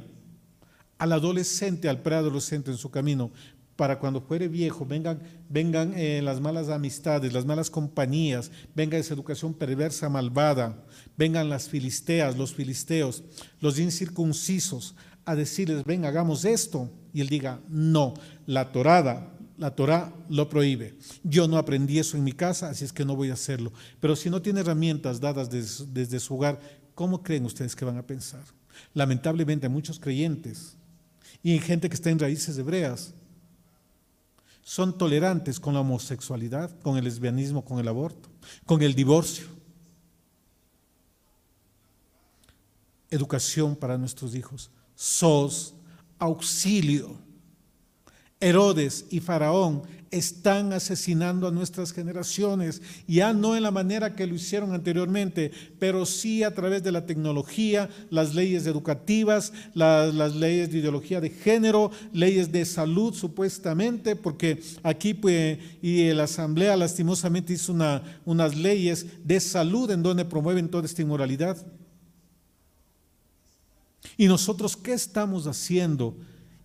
al 0.97 1.11
adolescente, 1.11 1.89
al 1.89 2.01
preadolescente 2.01 2.71
en 2.71 2.77
su 2.77 2.89
camino, 2.89 3.31
para 3.75 3.99
cuando 3.99 4.21
fuere 4.21 4.47
viejo 4.47 4.85
vengan, 4.85 5.19
vengan 5.49 5.93
eh, 5.95 6.21
las 6.23 6.39
malas 6.39 6.69
amistades, 6.69 7.33
las 7.33 7.45
malas 7.45 7.69
compañías, 7.69 8.49
venga 8.73 8.97
esa 8.97 9.13
educación 9.13 9.53
perversa, 9.53 10.07
malvada, 10.07 10.85
vengan 11.17 11.49
las 11.49 11.67
filisteas, 11.67 12.37
los 12.37 12.53
filisteos, 12.53 13.23
los 13.59 13.77
incircuncisos, 13.79 14.95
a 15.25 15.35
decirles, 15.35 15.83
ven, 15.83 16.05
hagamos 16.05 16.45
esto. 16.45 16.89
Y 17.13 17.21
él 17.21 17.27
diga, 17.27 17.59
no, 17.67 18.13
la 18.45 18.71
torada, 18.71 19.33
la 19.57 19.75
Torah 19.75 20.13
lo 20.29 20.49
prohíbe. 20.49 20.95
Yo 21.23 21.47
no 21.47 21.57
aprendí 21.57 21.99
eso 21.99 22.15
en 22.17 22.23
mi 22.23 22.33
casa, 22.33 22.69
así 22.69 22.85
es 22.85 22.93
que 22.93 23.05
no 23.05 23.15
voy 23.15 23.29
a 23.29 23.33
hacerlo. 23.33 23.73
Pero 23.99 24.15
si 24.15 24.29
no 24.29 24.41
tiene 24.41 24.61
herramientas 24.61 25.19
dadas 25.19 25.49
desde, 25.49 25.85
desde 25.87 26.19
su 26.19 26.35
hogar, 26.35 26.59
¿cómo 26.95 27.21
creen 27.21 27.45
ustedes 27.45 27.75
que 27.75 27.85
van 27.85 27.97
a 27.97 28.07
pensar? 28.07 28.43
Lamentablemente, 28.93 29.69
muchos 29.69 29.99
creyentes 29.99 30.75
y 31.43 31.59
gente 31.59 31.89
que 31.89 31.95
está 31.95 32.09
en 32.09 32.19
raíces 32.19 32.57
hebreas 32.57 33.13
son 34.63 34.97
tolerantes 34.97 35.59
con 35.59 35.75
la 35.75 35.81
homosexualidad, 35.81 36.71
con 36.79 36.97
el 36.97 37.03
lesbianismo, 37.03 37.63
con 37.63 37.77
el 37.77 37.87
aborto, 37.87 38.29
con 38.65 38.81
el 38.81 38.95
divorcio. 38.95 39.45
Educación 43.11 43.75
para 43.75 43.97
nuestros 43.97 44.33
hijos. 44.33 44.71
SOS, 44.95 45.75
auxilio. 46.17 47.19
Herodes 48.39 49.05
y 49.11 49.19
Faraón 49.19 49.83
están 50.17 50.71
asesinando 50.71 51.47
a 51.47 51.51
nuestras 51.51 51.91
generaciones, 51.91 52.81
ya 53.07 53.33
no 53.33 53.55
en 53.55 53.63
la 53.63 53.71
manera 53.71 54.15
que 54.15 54.25
lo 54.25 54.35
hicieron 54.35 54.73
anteriormente, 54.73 55.51
pero 55.77 56.05
sí 56.05 56.43
a 56.43 56.55
través 56.55 56.83
de 56.83 56.91
la 56.91 57.05
tecnología, 57.05 57.89
las 58.09 58.33
leyes 58.33 58.65
educativas, 58.65 59.51
las, 59.73 60.35
leyes 60.35 60.71
de 60.71 60.79
ideología 60.79 61.19
de 61.19 61.29
género, 61.29 61.91
leyes 62.13 62.51
de 62.51 62.63
salud 62.65 63.13
supuestamente, 63.13 64.15
porque 64.15 64.61
aquí 64.83 65.13
pues, 65.13 65.59
y 65.81 66.11
la 66.13 66.23
Asamblea 66.23 66.77
lastimosamente 66.77 67.53
hizo 67.53 67.73
una, 67.73 68.01
unas 68.23 68.55
leyes 68.55 69.05
de 69.23 69.39
salud 69.39 69.91
en 69.91 70.01
donde 70.01 70.23
promueven 70.23 70.69
toda 70.69 70.85
esta 70.85 71.01
inmoralidad. 71.01 71.57
¿Y 74.17 74.27
nosotros 74.27 74.77
qué 74.77 74.93
estamos 74.93 75.45
haciendo? 75.45 76.15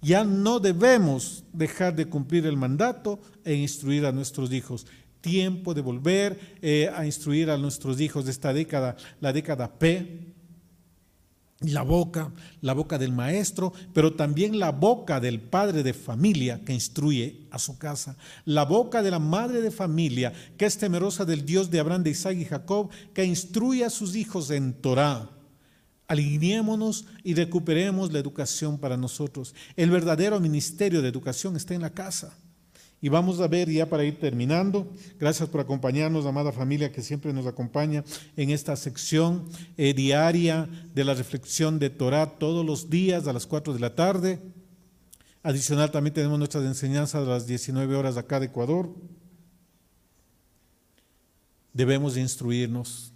Ya 0.03 0.25
no 0.25 0.61
debemos 0.61 1.45
dejar 1.53 1.95
de 1.95 2.07
cumplir 2.07 2.47
el 2.47 2.57
mandato 2.57 3.21
e 3.45 3.55
instruir 3.55 4.07
a 4.07 4.13
nuestros 4.13 4.53
hijos. 4.53 4.87
Tiempo 5.21 5.75
de 5.75 5.83
volver 5.83 6.39
eh, 6.63 6.91
a 6.95 7.05
instruir 7.05 7.51
a 7.51 7.59
nuestros 7.59 8.01
hijos 8.01 8.25
de 8.25 8.31
esta 8.31 8.53
década, 8.55 8.97
la 9.21 9.33
década 9.33 9.79
P, 9.79 10.33
la 11.61 11.83
boca, 11.83 12.33
la 12.63 12.73
boca 12.73 12.97
del 12.97 13.13
maestro, 13.13 13.75
pero 13.93 14.15
también 14.15 14.59
la 14.59 14.73
boca 14.73 15.21
del 15.21 15.41
padre 15.41 15.83
de 15.83 15.93
familia 15.93 16.65
que 16.65 16.73
instruye 16.73 17.47
a 17.51 17.59
su 17.59 17.77
casa, 17.77 18.17
la 18.47 18.65
boca 18.65 19.03
de 19.03 19.11
la 19.11 19.19
madre 19.19 19.61
de 19.61 19.71
familia 19.71 20.33
que 20.57 20.65
es 20.65 20.79
temerosa 20.79 21.27
del 21.27 21.45
Dios 21.45 21.71
de 21.71 21.81
Abraham, 21.81 22.03
de 22.03 22.11
Isaac 22.11 22.37
y 22.39 22.47
Jacob, 22.47 22.89
que 23.13 23.25
instruye 23.25 23.85
a 23.85 23.91
sus 23.91 24.17
hijos 24.17 24.51
en 24.51 24.73
Torah. 24.73 25.29
Alineémonos 26.11 27.07
y 27.23 27.35
recuperemos 27.35 28.13
la 28.13 28.19
educación 28.19 28.79
para 28.79 28.97
nosotros. 28.97 29.55
El 29.77 29.91
verdadero 29.91 30.41
ministerio 30.41 31.03
de 31.03 31.09
educación 31.09 31.55
está 31.55 31.73
en 31.73 31.83
la 31.83 31.91
casa. 31.91 32.37
Y 33.01 33.09
vamos 33.09 33.39
a 33.39 33.47
ver 33.47 33.71
ya 33.71 33.89
para 33.89 34.03
ir 34.03 34.19
terminando. 34.19 34.93
Gracias 35.21 35.49
por 35.49 35.61
acompañarnos, 35.61 36.27
amada 36.27 36.51
familia 36.51 36.91
que 36.91 37.03
siempre 37.03 37.33
nos 37.33 37.47
acompaña 37.47 38.03
en 38.37 38.51
esta 38.51 38.75
sección 38.75 39.49
eh, 39.77 39.95
diaria 39.95 40.69
de 40.97 41.05
la 41.05 41.15
reflexión 41.15 41.79
de 41.79 41.91
Torah 41.91 42.39
todos 42.41 42.67
los 42.67 42.91
días 42.91 43.29
a 43.29 43.33
las 43.33 43.47
4 43.47 43.73
de 43.73 43.79
la 43.79 43.95
tarde. 43.95 44.41
Adicional 45.45 45.93
también 45.93 46.15
tenemos 46.15 46.41
nuestras 46.41 46.65
enseñanzas 46.65 47.25
a 47.25 47.31
las 47.31 47.47
19 47.47 47.95
horas 47.95 48.17
acá 48.17 48.41
de 48.41 48.47
Ecuador. 48.47 48.93
Debemos 51.73 52.17
de 52.17 52.23
instruirnos, 52.23 53.10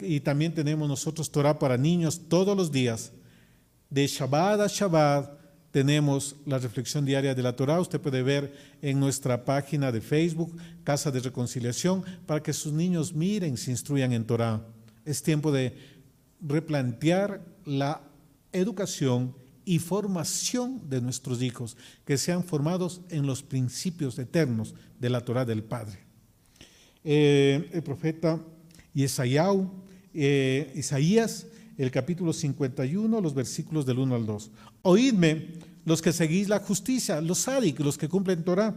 y 0.00 0.20
también 0.20 0.54
tenemos 0.54 0.88
nosotros 0.88 1.30
Torah 1.30 1.58
para 1.58 1.76
niños 1.76 2.22
todos 2.28 2.56
los 2.56 2.70
días. 2.72 3.12
De 3.90 4.06
Shabbat 4.06 4.60
a 4.60 4.66
Shabbat 4.66 5.42
tenemos 5.72 6.36
la 6.44 6.58
reflexión 6.58 7.04
diaria 7.04 7.34
de 7.34 7.42
la 7.42 7.56
Torah. 7.56 7.80
Usted 7.80 8.00
puede 8.00 8.22
ver 8.22 8.54
en 8.82 9.00
nuestra 9.00 9.44
página 9.44 9.90
de 9.90 10.00
Facebook, 10.00 10.56
Casa 10.84 11.10
de 11.10 11.20
Reconciliación, 11.20 12.04
para 12.26 12.42
que 12.42 12.52
sus 12.52 12.72
niños 12.72 13.14
miren, 13.14 13.56
se 13.56 13.70
instruyan 13.70 14.12
en 14.12 14.24
Torah. 14.24 14.66
Es 15.04 15.22
tiempo 15.22 15.50
de 15.50 15.74
replantear 16.40 17.40
la 17.64 18.02
educación 18.52 19.34
y 19.64 19.78
formación 19.78 20.88
de 20.90 21.00
nuestros 21.00 21.40
hijos, 21.40 21.76
que 22.04 22.18
sean 22.18 22.44
formados 22.44 23.00
en 23.08 23.26
los 23.26 23.42
principios 23.42 24.18
eternos 24.18 24.74
de 24.98 25.10
la 25.10 25.22
Torah 25.22 25.44
del 25.44 25.62
Padre. 25.62 26.00
Eh, 27.04 27.70
el 27.72 27.82
profeta 27.82 28.40
y 28.94 29.06
eh, 30.14 30.72
Isaías, 30.74 31.46
el 31.78 31.90
capítulo 31.90 32.32
51, 32.32 33.20
los 33.20 33.34
versículos 33.34 33.86
del 33.86 33.98
1 33.98 34.14
al 34.14 34.26
2. 34.26 34.50
Oídme 34.82 35.48
los 35.84 36.02
que 36.02 36.12
seguís 36.12 36.48
la 36.48 36.60
justicia, 36.60 37.20
los 37.20 37.38
sádic, 37.38 37.80
los 37.80 37.98
que 37.98 38.08
cumplen 38.08 38.44
Torah, 38.44 38.74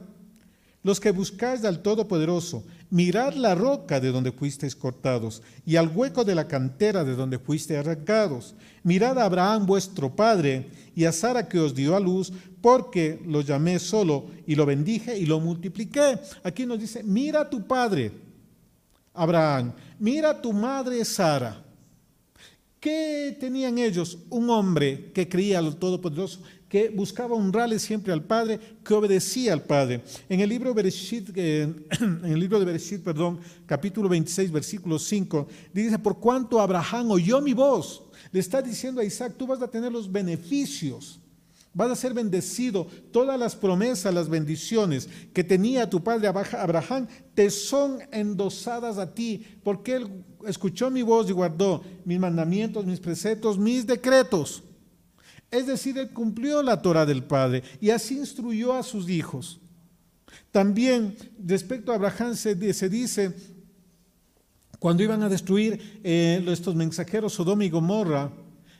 los 0.84 0.99
que 0.99 1.11
buscáis 1.11 1.66
al 1.66 1.82
Todopoderoso, 1.82 2.63
mirad 2.89 3.34
la 3.34 3.55
roca 3.55 3.99
de 3.99 4.11
donde 4.11 4.32
fuisteis 4.32 4.76
cortados 4.76 5.41
y 5.66 5.76
al 5.76 5.89
hueco 5.89 6.24
de 6.24 6.36
la 6.36 6.47
cantera 6.47 7.03
de 7.03 7.16
donde 7.16 7.39
fuisteis 7.39 7.80
arrancados. 7.80 8.55
Mirad 8.84 9.18
a 9.18 9.26
Abraham 9.26 9.66
vuestro 9.66 10.16
padre 10.16 10.70
y 10.95 11.05
a 11.05 11.11
Sara 11.11 11.49
que 11.49 11.59
os 11.59 11.74
dio 11.74 11.95
a 11.95 11.99
luz, 11.99 12.32
porque 12.61 13.20
lo 13.26 13.41
llamé 13.41 13.80
solo 13.80 14.28
y 14.45 14.55
lo 14.55 14.66
bendije 14.66 15.18
y 15.18 15.26
lo 15.26 15.39
multipliqué. 15.39 16.20
Aquí 16.43 16.66
nos 16.66 16.80
dice, 16.80 17.03
mira 17.03 17.41
a 17.41 17.49
tu 17.49 17.66
padre, 17.66 18.11
Abraham, 19.16 19.74
mira 19.99 20.39
tu 20.39 20.51
madre 20.53 21.03
Sara. 21.05 21.61
¿Qué 22.80 23.36
tenían 23.39 23.80
ellos? 23.80 24.20
Un 24.30 24.49
hombre 24.49 25.11
que 25.11 25.28
creía 25.28 25.57
al 25.57 25.76
Todopoderoso, 25.76 26.39
que 26.70 26.89
buscaba 26.89 27.36
honrarle 27.36 27.80
siempre 27.80 28.13
al 28.13 28.24
Padre, 28.24 28.59
que 28.84 28.93
obedecía 28.93 29.53
al 29.53 29.63
Padre. 29.63 30.03
En 30.30 30.39
el 30.39 30.49
libro, 30.49 30.76
eh, 30.78 31.74
de 32.03 32.66
Bereshit, 32.66 33.01
perdón, 33.01 33.39
capítulo 33.66 34.07
26, 34.07 34.51
versículo 34.51 34.99
5, 34.99 35.47
dice, 35.74 35.97
por 35.97 36.20
cuanto 36.20 36.59
Abraham 36.59 37.09
oyó 37.09 37.41
mi 37.41 37.53
voz, 37.53 38.03
le 38.32 38.39
está 38.39 38.61
diciendo 38.61 39.01
a 39.01 39.03
Isaac, 39.03 39.34
tú 39.36 39.47
vas 39.47 39.61
a 39.63 39.68
tener 39.68 39.91
los 39.91 40.11
beneficios 40.11 41.20
Vas 41.76 41.91
a 41.91 41.95
ser 41.95 42.13
bendecido. 42.13 42.88
Todas 43.11 43.38
las 43.38 43.53
promesas, 43.53 44.13
las 44.13 44.30
bendiciones 44.30 45.09
que 45.34 45.43
tenía 45.43 45.89
tu 45.89 46.01
padre 46.01 46.30
Abraham 46.30 47.05
te 47.34 47.49
son 47.49 47.99
endosadas 48.13 48.97
a 48.97 49.13
ti, 49.13 49.45
porque 49.61 49.95
él 49.95 50.23
escuchó 50.47 50.89
mi 50.89 51.01
voz 51.01 51.30
y 51.30 51.34
guardó 51.34 51.84
mis 52.05 52.17
mandamientos, 52.17 52.86
mis 52.86 53.01
preceptos, 53.01 53.59
mis 53.59 53.86
decretos. 53.86 54.63
Es 55.51 55.67
decir, 55.67 55.97
él 55.97 56.11
cumplió 56.11 56.63
la 56.63 56.82
Torah 56.82 57.05
del 57.05 57.26
Padre 57.26 57.61
y 57.82 57.89
así 57.89 58.17
instruyó 58.17 58.71
a 58.73 58.82
sus 58.82 59.09
hijos. 59.09 59.59
También 60.51 61.17
respecto 61.45 61.91
a 61.91 61.95
Abraham 61.95 62.36
se, 62.36 62.55
dice, 62.55 63.36
cuando 64.80 65.03
iban 65.03 65.21
a 65.23 65.30
destruir 65.30 65.99
eh, 66.05 66.41
estos 66.47 66.73
mensajeros 66.73 67.34
Sodoma 67.34 67.65
y 67.65 67.69
Gomorra, 67.69 68.32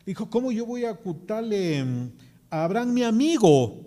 dijo, 0.06 0.30
¿cómo 0.30 0.54
yo 0.54 0.66
voy 0.66 0.86
a 0.86 0.92
ocultarle 0.92 2.12
Abraham 2.64 2.94
mi 2.94 3.04
amigo, 3.04 3.86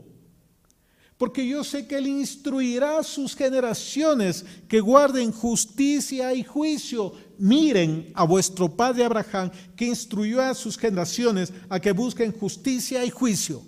porque 1.16 1.46
yo 1.46 1.64
sé 1.64 1.86
que 1.86 1.96
él 1.96 2.06
instruirá 2.06 2.98
a 2.98 3.02
sus 3.02 3.34
generaciones 3.34 4.44
que 4.68 4.80
guarden 4.80 5.32
justicia 5.32 6.32
y 6.32 6.44
juicio. 6.44 7.12
Miren 7.38 8.12
a 8.14 8.24
vuestro 8.24 8.68
padre 8.68 9.04
Abraham 9.04 9.50
que 9.74 9.86
instruyó 9.86 10.40
a 10.40 10.54
sus 10.54 10.78
generaciones 10.78 11.52
a 11.68 11.80
que 11.80 11.92
busquen 11.92 12.32
justicia 12.32 13.04
y 13.04 13.10
juicio. 13.10 13.62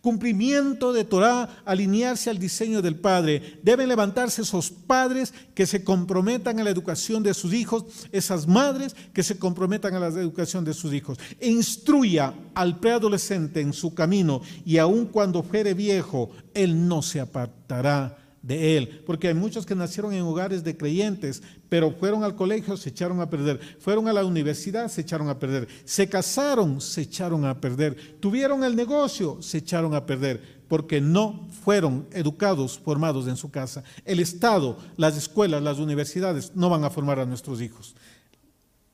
Cumplimiento 0.00 0.92
de 0.92 1.04
Torah, 1.04 1.62
alinearse 1.64 2.30
al 2.30 2.38
diseño 2.38 2.80
del 2.80 2.96
Padre. 2.96 3.60
Deben 3.62 3.88
levantarse 3.88 4.42
esos 4.42 4.70
padres 4.70 5.34
que 5.54 5.66
se 5.66 5.84
comprometan 5.84 6.58
a 6.58 6.64
la 6.64 6.70
educación 6.70 7.22
de 7.22 7.34
sus 7.34 7.52
hijos, 7.52 7.84
esas 8.12 8.46
madres 8.46 8.96
que 9.12 9.22
se 9.22 9.38
comprometan 9.38 9.94
a 9.94 10.00
la 10.00 10.08
educación 10.08 10.64
de 10.64 10.74
sus 10.74 10.94
hijos. 10.94 11.18
E 11.38 11.48
instruya 11.50 12.32
al 12.54 12.78
preadolescente 12.78 13.60
en 13.60 13.72
su 13.72 13.94
camino 13.94 14.40
y 14.64 14.78
aun 14.78 15.06
cuando 15.06 15.42
fuere 15.42 15.74
viejo, 15.74 16.30
él 16.54 16.88
no 16.88 17.02
se 17.02 17.20
apartará 17.20 18.19
de 18.42 18.76
él, 18.76 19.02
porque 19.04 19.28
hay 19.28 19.34
muchos 19.34 19.66
que 19.66 19.74
nacieron 19.74 20.14
en 20.14 20.22
hogares 20.22 20.64
de 20.64 20.76
creyentes, 20.76 21.42
pero 21.68 21.92
fueron 21.92 22.24
al 22.24 22.36
colegio, 22.36 22.76
se 22.76 22.88
echaron 22.88 23.20
a 23.20 23.28
perder, 23.28 23.60
fueron 23.78 24.08
a 24.08 24.12
la 24.12 24.24
universidad, 24.24 24.88
se 24.88 25.02
echaron 25.02 25.28
a 25.28 25.38
perder, 25.38 25.68
se 25.84 26.08
casaron, 26.08 26.80
se 26.80 27.02
echaron 27.02 27.44
a 27.44 27.60
perder, 27.60 28.18
tuvieron 28.18 28.64
el 28.64 28.76
negocio, 28.76 29.42
se 29.42 29.58
echaron 29.58 29.94
a 29.94 30.06
perder, 30.06 30.60
porque 30.68 31.00
no 31.00 31.48
fueron 31.64 32.06
educados, 32.12 32.78
formados 32.78 33.28
en 33.28 33.36
su 33.36 33.50
casa. 33.50 33.84
El 34.04 34.20
Estado, 34.20 34.78
las 34.96 35.16
escuelas, 35.16 35.62
las 35.62 35.78
universidades 35.78 36.52
no 36.54 36.70
van 36.70 36.84
a 36.84 36.90
formar 36.90 37.18
a 37.18 37.26
nuestros 37.26 37.60
hijos. 37.60 37.94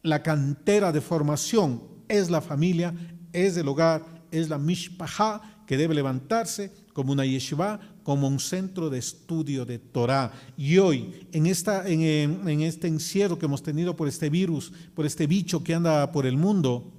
La 0.02 0.22
cantera 0.22 0.90
de 0.90 1.00
formación 1.00 1.82
es 2.08 2.30
la 2.30 2.40
familia, 2.40 2.94
es 3.32 3.56
el 3.56 3.68
hogar, 3.68 4.04
es 4.30 4.48
la 4.48 4.58
mishpahá 4.58 5.64
que 5.66 5.76
debe 5.76 5.94
levantarse 5.94 6.72
como 6.92 7.12
una 7.12 7.26
yeshiva, 7.26 7.80
como 8.06 8.28
un 8.28 8.38
centro 8.38 8.88
de 8.88 9.00
estudio 9.00 9.66
de 9.66 9.80
Torah. 9.80 10.30
Y 10.56 10.78
hoy, 10.78 11.26
en, 11.32 11.46
esta, 11.46 11.88
en, 11.88 12.02
en 12.48 12.60
este 12.60 12.86
encierro 12.86 13.36
que 13.36 13.46
hemos 13.46 13.64
tenido 13.64 13.96
por 13.96 14.06
este 14.06 14.30
virus, 14.30 14.72
por 14.94 15.04
este 15.04 15.26
bicho 15.26 15.64
que 15.64 15.74
anda 15.74 16.12
por 16.12 16.24
el 16.24 16.36
mundo, 16.36 16.92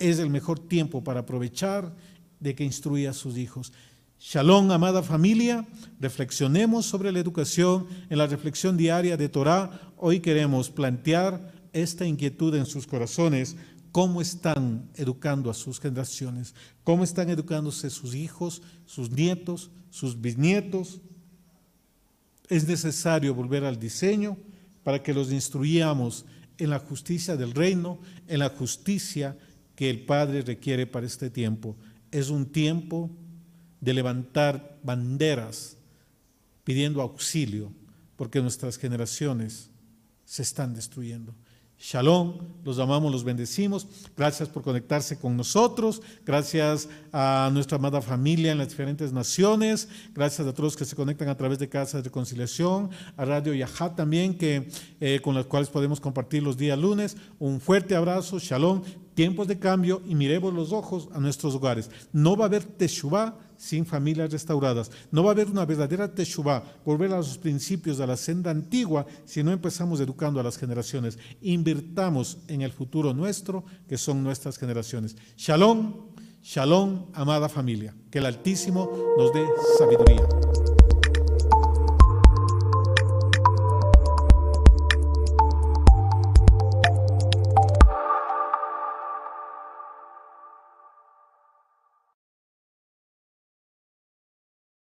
es 0.00 0.18
el 0.18 0.28
mejor 0.28 0.58
tiempo 0.58 1.04
para 1.04 1.20
aprovechar 1.20 1.94
de 2.40 2.56
que 2.56 2.64
instruya 2.64 3.10
a 3.10 3.12
sus 3.12 3.38
hijos. 3.38 3.72
Shalom, 4.18 4.72
amada 4.72 5.04
familia, 5.04 5.64
reflexionemos 6.00 6.84
sobre 6.84 7.12
la 7.12 7.20
educación 7.20 7.86
en 8.08 8.18
la 8.18 8.26
reflexión 8.26 8.76
diaria 8.76 9.16
de 9.16 9.28
Torah. 9.28 9.92
Hoy 9.96 10.18
queremos 10.18 10.68
plantear 10.68 11.52
esta 11.72 12.06
inquietud 12.06 12.56
en 12.56 12.66
sus 12.66 12.88
corazones. 12.88 13.54
¿Cómo 13.92 14.20
están 14.20 14.90
educando 14.96 15.48
a 15.48 15.54
sus 15.54 15.78
generaciones? 15.78 16.56
¿Cómo 16.82 17.04
están 17.04 17.30
educándose 17.30 17.88
sus 17.88 18.16
hijos, 18.16 18.62
sus 18.84 19.12
nietos, 19.12 19.70
sus 19.90 20.20
bisnietos? 20.20 21.00
Es 22.48 22.66
necesario 22.66 23.34
volver 23.34 23.64
al 23.64 23.78
diseño 23.78 24.36
para 24.82 25.02
que 25.02 25.14
los 25.14 25.30
instruyamos 25.30 26.24
en 26.58 26.70
la 26.70 26.78
justicia 26.78 27.36
del 27.36 27.52
reino, 27.52 28.00
en 28.26 28.40
la 28.40 28.50
justicia 28.50 29.36
que 29.74 29.90
el 29.90 30.04
Padre 30.04 30.42
requiere 30.42 30.86
para 30.86 31.06
este 31.06 31.30
tiempo. 31.30 31.76
Es 32.10 32.28
un 32.28 32.46
tiempo 32.46 33.10
de 33.80 33.94
levantar 33.94 34.78
banderas 34.82 35.76
pidiendo 36.64 37.00
auxilio, 37.00 37.72
porque 38.16 38.42
nuestras 38.42 38.76
generaciones 38.76 39.70
se 40.24 40.42
están 40.42 40.74
destruyendo. 40.74 41.34
Shalom, 41.82 42.34
los 42.62 42.78
amamos, 42.78 43.10
los 43.10 43.24
bendecimos. 43.24 43.88
Gracias 44.14 44.50
por 44.50 44.62
conectarse 44.62 45.18
con 45.18 45.34
nosotros. 45.34 46.02
Gracias 46.26 46.90
a 47.10 47.48
nuestra 47.54 47.78
amada 47.78 48.02
familia 48.02 48.52
en 48.52 48.58
las 48.58 48.68
diferentes 48.68 49.14
naciones. 49.14 49.88
Gracias 50.12 50.46
a 50.46 50.52
todos 50.52 50.64
los 50.64 50.76
que 50.76 50.84
se 50.84 50.94
conectan 50.94 51.30
a 51.30 51.38
través 51.38 51.58
de 51.58 51.70
Casa 51.70 51.96
de 51.96 52.04
Reconciliación, 52.04 52.90
a 53.16 53.24
Radio 53.24 53.54
Yajá 53.54 53.94
también, 53.94 54.36
que, 54.36 54.68
eh, 55.00 55.20
con 55.22 55.34
las 55.34 55.46
cuales 55.46 55.70
podemos 55.70 56.00
compartir 56.00 56.42
los 56.42 56.58
días 56.58 56.78
lunes. 56.78 57.16
Un 57.38 57.62
fuerte 57.62 57.96
abrazo, 57.96 58.38
shalom, 58.38 58.82
tiempos 59.14 59.48
de 59.48 59.58
cambio 59.58 60.02
y 60.06 60.14
miremos 60.14 60.52
los 60.52 60.72
ojos 60.72 61.08
a 61.14 61.18
nuestros 61.18 61.54
hogares. 61.54 61.90
No 62.12 62.36
va 62.36 62.44
a 62.44 62.48
haber 62.48 62.62
Teshuvah 62.62 63.38
sin 63.60 63.84
familias 63.84 64.32
restauradas. 64.32 64.90
No 65.10 65.22
va 65.22 65.30
a 65.30 65.32
haber 65.32 65.48
una 65.48 65.66
verdadera 65.66 66.12
Teshuvah, 66.14 66.64
volver 66.82 67.12
a 67.12 67.18
los 67.18 67.36
principios, 67.36 68.00
a 68.00 68.06
la 68.06 68.16
senda 68.16 68.50
antigua, 68.50 69.04
si 69.26 69.42
no 69.42 69.52
empezamos 69.52 70.00
educando 70.00 70.40
a 70.40 70.42
las 70.42 70.56
generaciones. 70.56 71.18
Invirtamos 71.42 72.38
en 72.48 72.62
el 72.62 72.72
futuro 72.72 73.12
nuestro, 73.12 73.62
que 73.86 73.98
son 73.98 74.24
nuestras 74.24 74.56
generaciones. 74.56 75.14
Shalom, 75.36 76.06
shalom, 76.42 77.10
amada 77.12 77.50
familia. 77.50 77.94
Que 78.10 78.18
el 78.18 78.26
Altísimo 78.26 78.90
nos 79.18 79.30
dé 79.34 79.44
sabiduría. 79.76 80.26